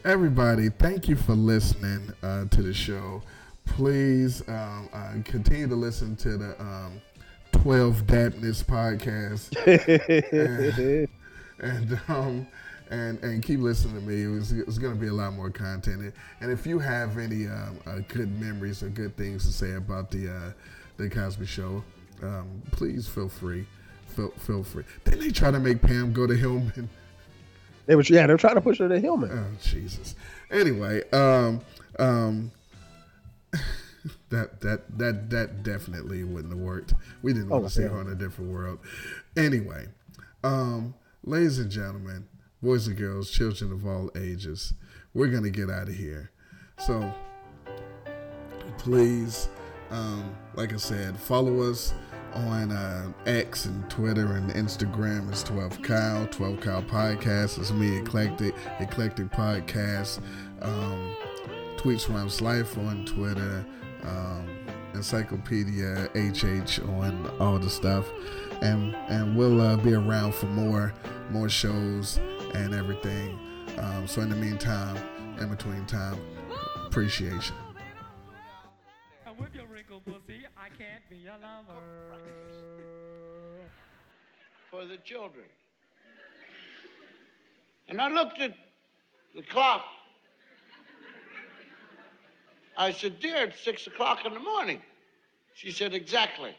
[0.06, 3.22] Everybody, thank you for listening uh, to the show.
[3.66, 7.02] Please um, uh, continue to listen to the um,
[7.54, 9.56] 12 Dapness podcast.
[10.32, 11.08] and
[11.60, 12.48] and, um,
[12.90, 14.24] and and keep listening to me.
[14.24, 16.02] It was, it's going to be a lot more content.
[16.02, 19.74] And, and if you have any um, uh, good memories or good things to say
[19.74, 20.52] about the uh,
[20.98, 21.84] the Cosby Show,
[22.22, 23.66] um, please feel free.
[24.08, 24.84] Feel, feel free.
[25.06, 26.90] Didn't they try to make Pam go to Hillman?
[27.86, 29.30] They were yeah, they're trying to push her to Hillman.
[29.32, 30.16] Oh Jesus.
[30.52, 31.62] Anyway, um,
[32.00, 32.52] um,
[34.30, 36.94] that that that that definitely wouldn't have worked.
[37.22, 38.80] We didn't want Oh, to see her in a different world.
[39.36, 39.88] Anyway,
[40.44, 42.28] um, ladies and gentlemen,
[42.62, 44.74] boys and girls, children of all ages,
[45.14, 46.32] we're gonna get out of here.
[46.80, 47.14] So
[48.78, 49.50] please,
[49.92, 51.94] um, like I said, follow us
[52.36, 55.30] on uh, X and Twitter and Instagram.
[55.30, 57.58] It's 12 Kyle, 12 Kyle Podcast.
[57.60, 60.20] It's me, Eclectik, Eclectik Podcast.
[60.62, 61.16] Um,
[61.78, 63.66] Tweets Rhymes Life on Twitter.
[64.04, 64.48] Um,
[64.94, 68.08] Encyclopedia HH on all the stuff.
[68.62, 70.94] And and we'll uh, be around for more
[71.32, 72.20] more shows
[72.54, 73.38] and everything.
[73.78, 74.98] Um, so in the meantime,
[75.40, 76.20] in between time,
[76.86, 77.56] appreciation.
[84.70, 85.46] For the children.
[87.88, 88.56] And I looked at
[89.36, 89.86] the clock.
[92.76, 94.82] I said, Dear, it's six o'clock in the morning.
[95.54, 96.56] She said, Exactly.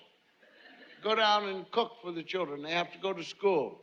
[1.03, 2.63] Go down and cook for the children.
[2.63, 3.81] They have to go to school.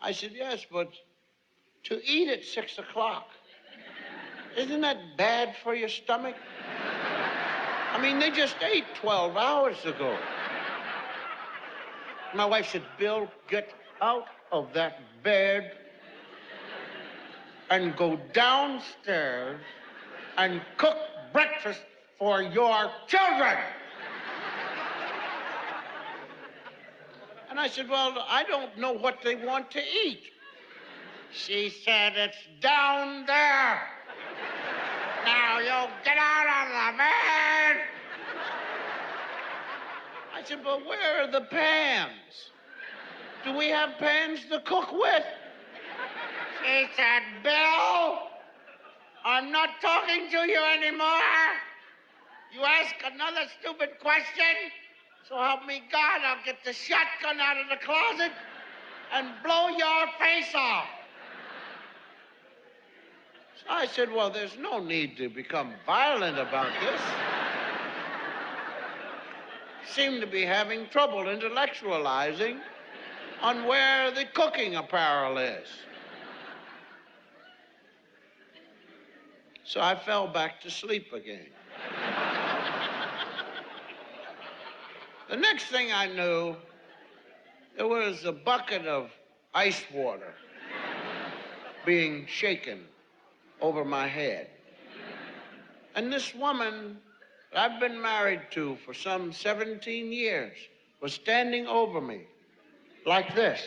[0.00, 0.92] I said, Yes, but
[1.84, 3.28] to eat at six o'clock,
[4.58, 6.36] isn't that bad for your stomach?
[7.94, 10.18] I mean, they just ate 12 hours ago.
[12.34, 13.72] My wife said, Bill, get
[14.02, 15.70] out of that bed
[17.70, 19.60] and go downstairs
[20.36, 20.96] and cook
[21.32, 21.82] breakfast
[22.18, 23.56] for your children.
[27.48, 30.22] And I said, Well, I don't know what they want to eat.
[31.30, 33.80] She said, It's down there.
[35.24, 37.76] Now you get out of the bed.
[40.34, 42.50] I said, But where are the pans?
[43.44, 45.24] Do we have pans to cook with?
[46.64, 48.18] She said, Bill,
[49.24, 51.08] I'm not talking to you anymore.
[52.54, 54.70] You ask another stupid question,
[55.28, 58.32] so help me God, I'll get the shotgun out of the closet
[59.12, 60.86] and blow your face off.
[63.68, 67.00] I said, Well, there's no need to become violent about this.
[69.86, 72.60] Seem to be having trouble intellectualizing
[73.42, 75.68] on where the cooking apparel is.
[79.64, 81.46] So I fell back to sleep again.
[85.30, 86.56] the next thing I knew,
[87.76, 89.10] there was a bucket of
[89.54, 90.34] ice water
[91.84, 92.80] being shaken
[93.64, 94.48] over my head.
[95.94, 96.98] And this woman
[97.50, 100.52] that I've been married to for some 17 years
[101.00, 102.20] was standing over me
[103.06, 103.60] like this.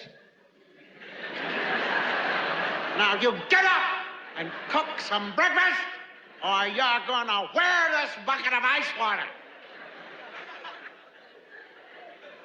[2.97, 4.05] now you get up
[4.37, 5.81] and cook some breakfast
[6.45, 9.27] or you're gonna wear this bucket of ice water.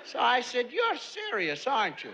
[0.05, 2.13] So I said, You're serious, aren't you?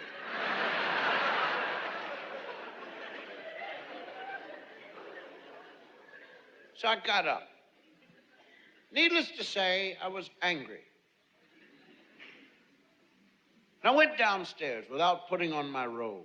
[6.79, 7.43] So I got up.
[8.93, 10.81] Needless to say, I was angry.
[13.83, 16.25] And I went downstairs without putting on my robe.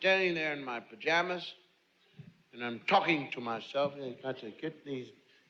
[0.00, 1.54] Standing there in my pajamas,
[2.52, 3.92] and I'm talking to myself.
[3.96, 5.06] I to get these,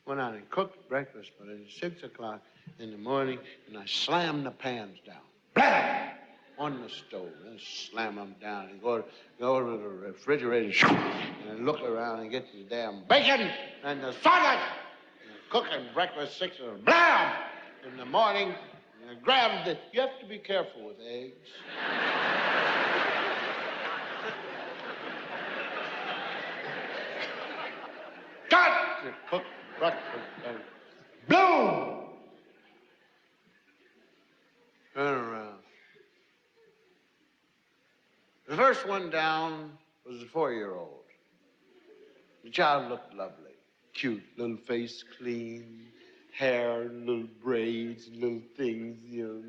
[0.07, 2.43] went out and cooked breakfast, but it's six o'clock
[2.79, 5.23] in the morning, and I slammed the pans down.
[5.55, 6.11] Blam!
[6.63, 9.03] On the stove, and slam them down, and go,
[9.41, 10.87] go to the refrigerator,
[11.49, 13.51] and look around and get the damn bacon
[13.83, 14.61] and the sausage.
[15.27, 17.33] And cooking breakfast, six blam!
[17.91, 18.55] In the morning,
[19.03, 21.35] and I grabbed the, you have to be careful with eggs.
[28.49, 29.43] Got to cook
[29.81, 30.59] breakfast and!
[34.95, 35.59] Turn around.
[38.53, 41.05] The first one down was a four-year-old.
[42.45, 43.55] The child looked lovely.
[43.95, 45.87] Cute, little face clean,
[46.37, 49.43] hair, little braids, little things, you know.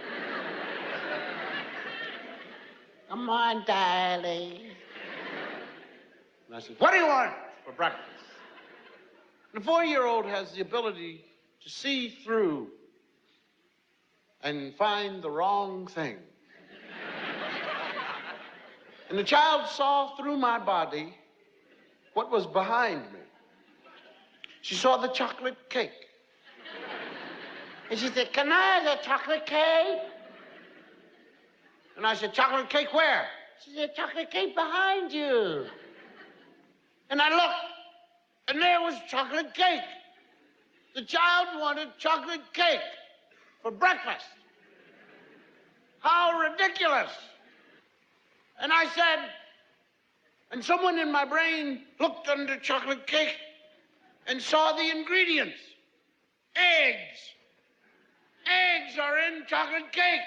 [3.10, 4.60] Come on, darling.
[6.46, 7.34] And I said, What do you want
[7.66, 8.08] for breakfast?
[9.52, 11.22] The four year old has the ability
[11.62, 12.68] to see through
[14.42, 16.16] and find the wrong thing.
[19.08, 21.14] And the child saw through my body
[22.14, 23.20] what was behind me.
[24.62, 25.92] She saw the chocolate cake.
[27.90, 30.00] And she said, Can I have the chocolate cake?
[31.96, 33.26] And I said, Chocolate cake where?
[33.64, 35.66] She said, Chocolate cake behind you.
[37.10, 37.54] And I looked,
[38.48, 39.80] and there was chocolate cake.
[40.96, 42.80] The child wanted chocolate cake
[43.62, 44.26] for breakfast.
[46.00, 47.10] How ridiculous.
[48.60, 49.30] And I said,
[50.50, 53.36] and someone in my brain looked under chocolate cake
[54.26, 55.58] and saw the ingredients
[56.56, 57.20] eggs.
[58.46, 60.20] Eggs are in chocolate cake.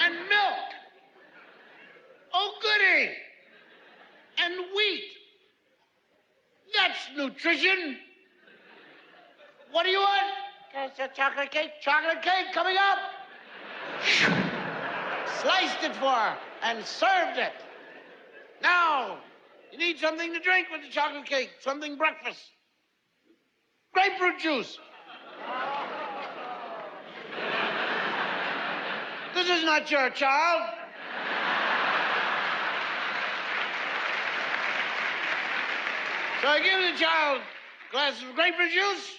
[0.00, 0.68] And milk.
[2.32, 3.10] Oh, goody.
[4.38, 5.04] And wheat.
[6.74, 7.98] That's nutrition.
[9.70, 10.32] What do you want?
[10.72, 11.70] That's a chocolate cake.
[11.80, 12.98] Chocolate cake coming up.
[15.40, 17.52] Sliced it for her and served it.
[18.62, 19.18] Now,
[19.70, 22.40] you need something to drink with the chocolate cake, something breakfast.
[23.92, 24.78] Grapefruit juice.
[29.34, 30.70] This is not your child.
[36.40, 39.10] So I give the child a glass of grapefruit juice,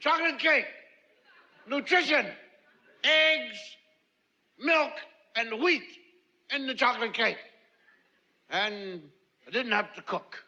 [0.00, 0.66] chocolate cake,
[1.68, 2.26] nutrition,
[3.04, 3.58] eggs,
[4.58, 4.92] milk,
[5.36, 5.97] and wheat
[6.54, 7.38] in the chocolate cake.
[8.50, 9.02] And
[9.46, 10.44] I didn't have to cook.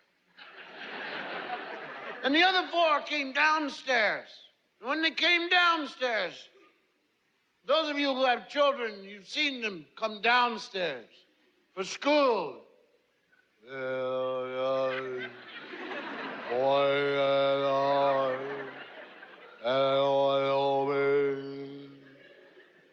[2.24, 4.28] and the other four came downstairs.
[4.82, 6.34] When they came downstairs,
[7.66, 11.06] those of you who have children, you've seen them come downstairs
[11.74, 12.62] for school.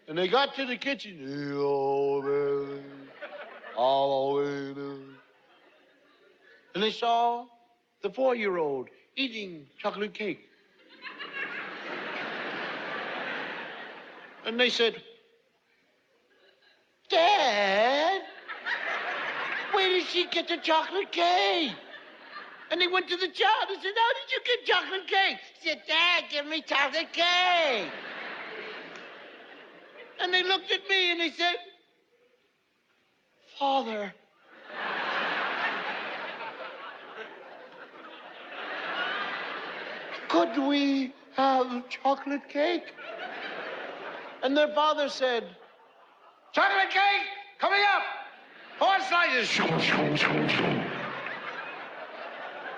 [0.07, 1.17] And they got to the kitchen.
[6.77, 7.47] And they saw
[8.03, 10.47] the four year old eating chocolate cake.
[14.45, 15.01] And they said,
[17.09, 18.21] Dad,
[19.71, 21.71] where did she get the chocolate cake?
[22.69, 25.37] And they went to the child and said, How did you get chocolate cake?
[25.59, 27.89] He said, Dad, give me chocolate cake.
[30.21, 31.55] And they looked at me and they said,
[33.57, 34.13] Father,
[40.29, 42.93] Could we have chocolate cake?
[44.43, 45.43] And their father said,
[46.53, 47.27] Chocolate cake
[47.59, 48.03] coming up!
[48.79, 49.59] Four slices.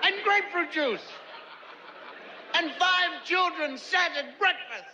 [0.02, 1.02] And grapefruit juice.
[2.54, 4.84] And five children sat at breakfast.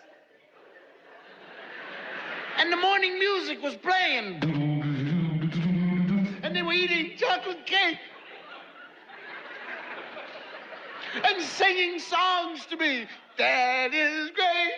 [2.59, 4.43] And the morning music was playing.
[6.43, 7.99] And they were eating chocolate cake.
[11.25, 13.07] And singing songs to me.
[13.39, 14.73] That is great.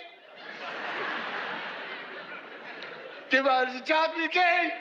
[3.31, 4.73] Give us a chocolate cake.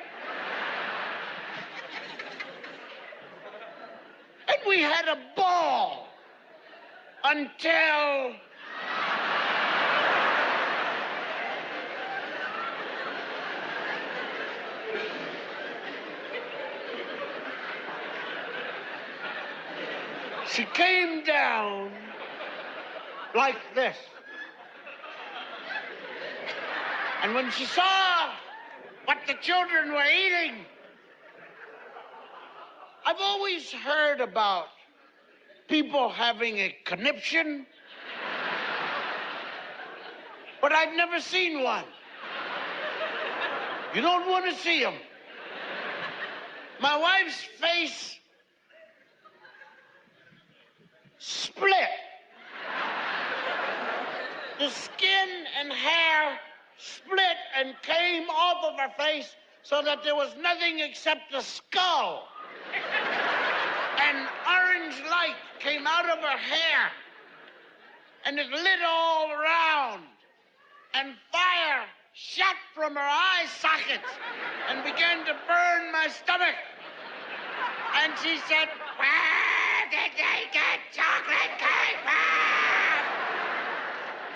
[4.47, 6.07] And we had a ball
[7.23, 8.35] until
[20.57, 21.91] she came down
[23.35, 23.95] like this.
[27.21, 28.31] And when she saw
[29.05, 30.65] what the children were eating,
[33.05, 34.65] I've always heard about
[35.67, 37.67] people having a conniption,
[40.59, 41.85] but I've never seen one.
[43.93, 44.95] You don't want to see them.
[46.81, 48.16] My wife's face
[51.19, 51.89] split.
[54.59, 56.39] The skin and hair
[56.77, 62.27] split and came off of her face so that there was nothing except a skull.
[63.99, 66.91] and orange light came out of her hair
[68.25, 70.03] and it lit all around
[70.93, 74.09] and fire shot from her eye sockets
[74.69, 76.55] and began to burn my stomach.
[77.95, 79.56] And she said, Where
[79.91, 83.03] did they get chocolate cake from?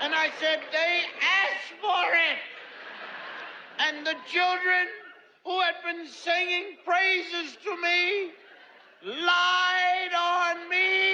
[0.01, 2.39] And I said, They asked for it.
[3.79, 4.87] And the children
[5.43, 8.31] who had been singing praises to me
[9.03, 11.13] lied on me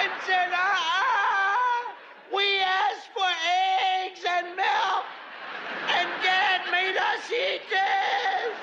[0.00, 1.94] and said, ah,
[2.32, 3.26] we asked for
[4.06, 5.04] eggs and milk,
[5.88, 8.54] and Dad made us eat this.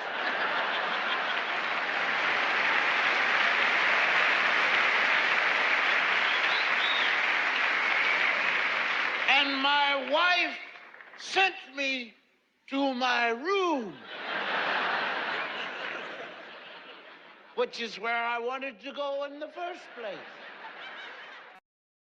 [9.29, 10.57] And my wife
[11.31, 12.13] sent me
[12.69, 13.85] to my room,
[17.55, 20.40] which is where I wanted to go in the first place.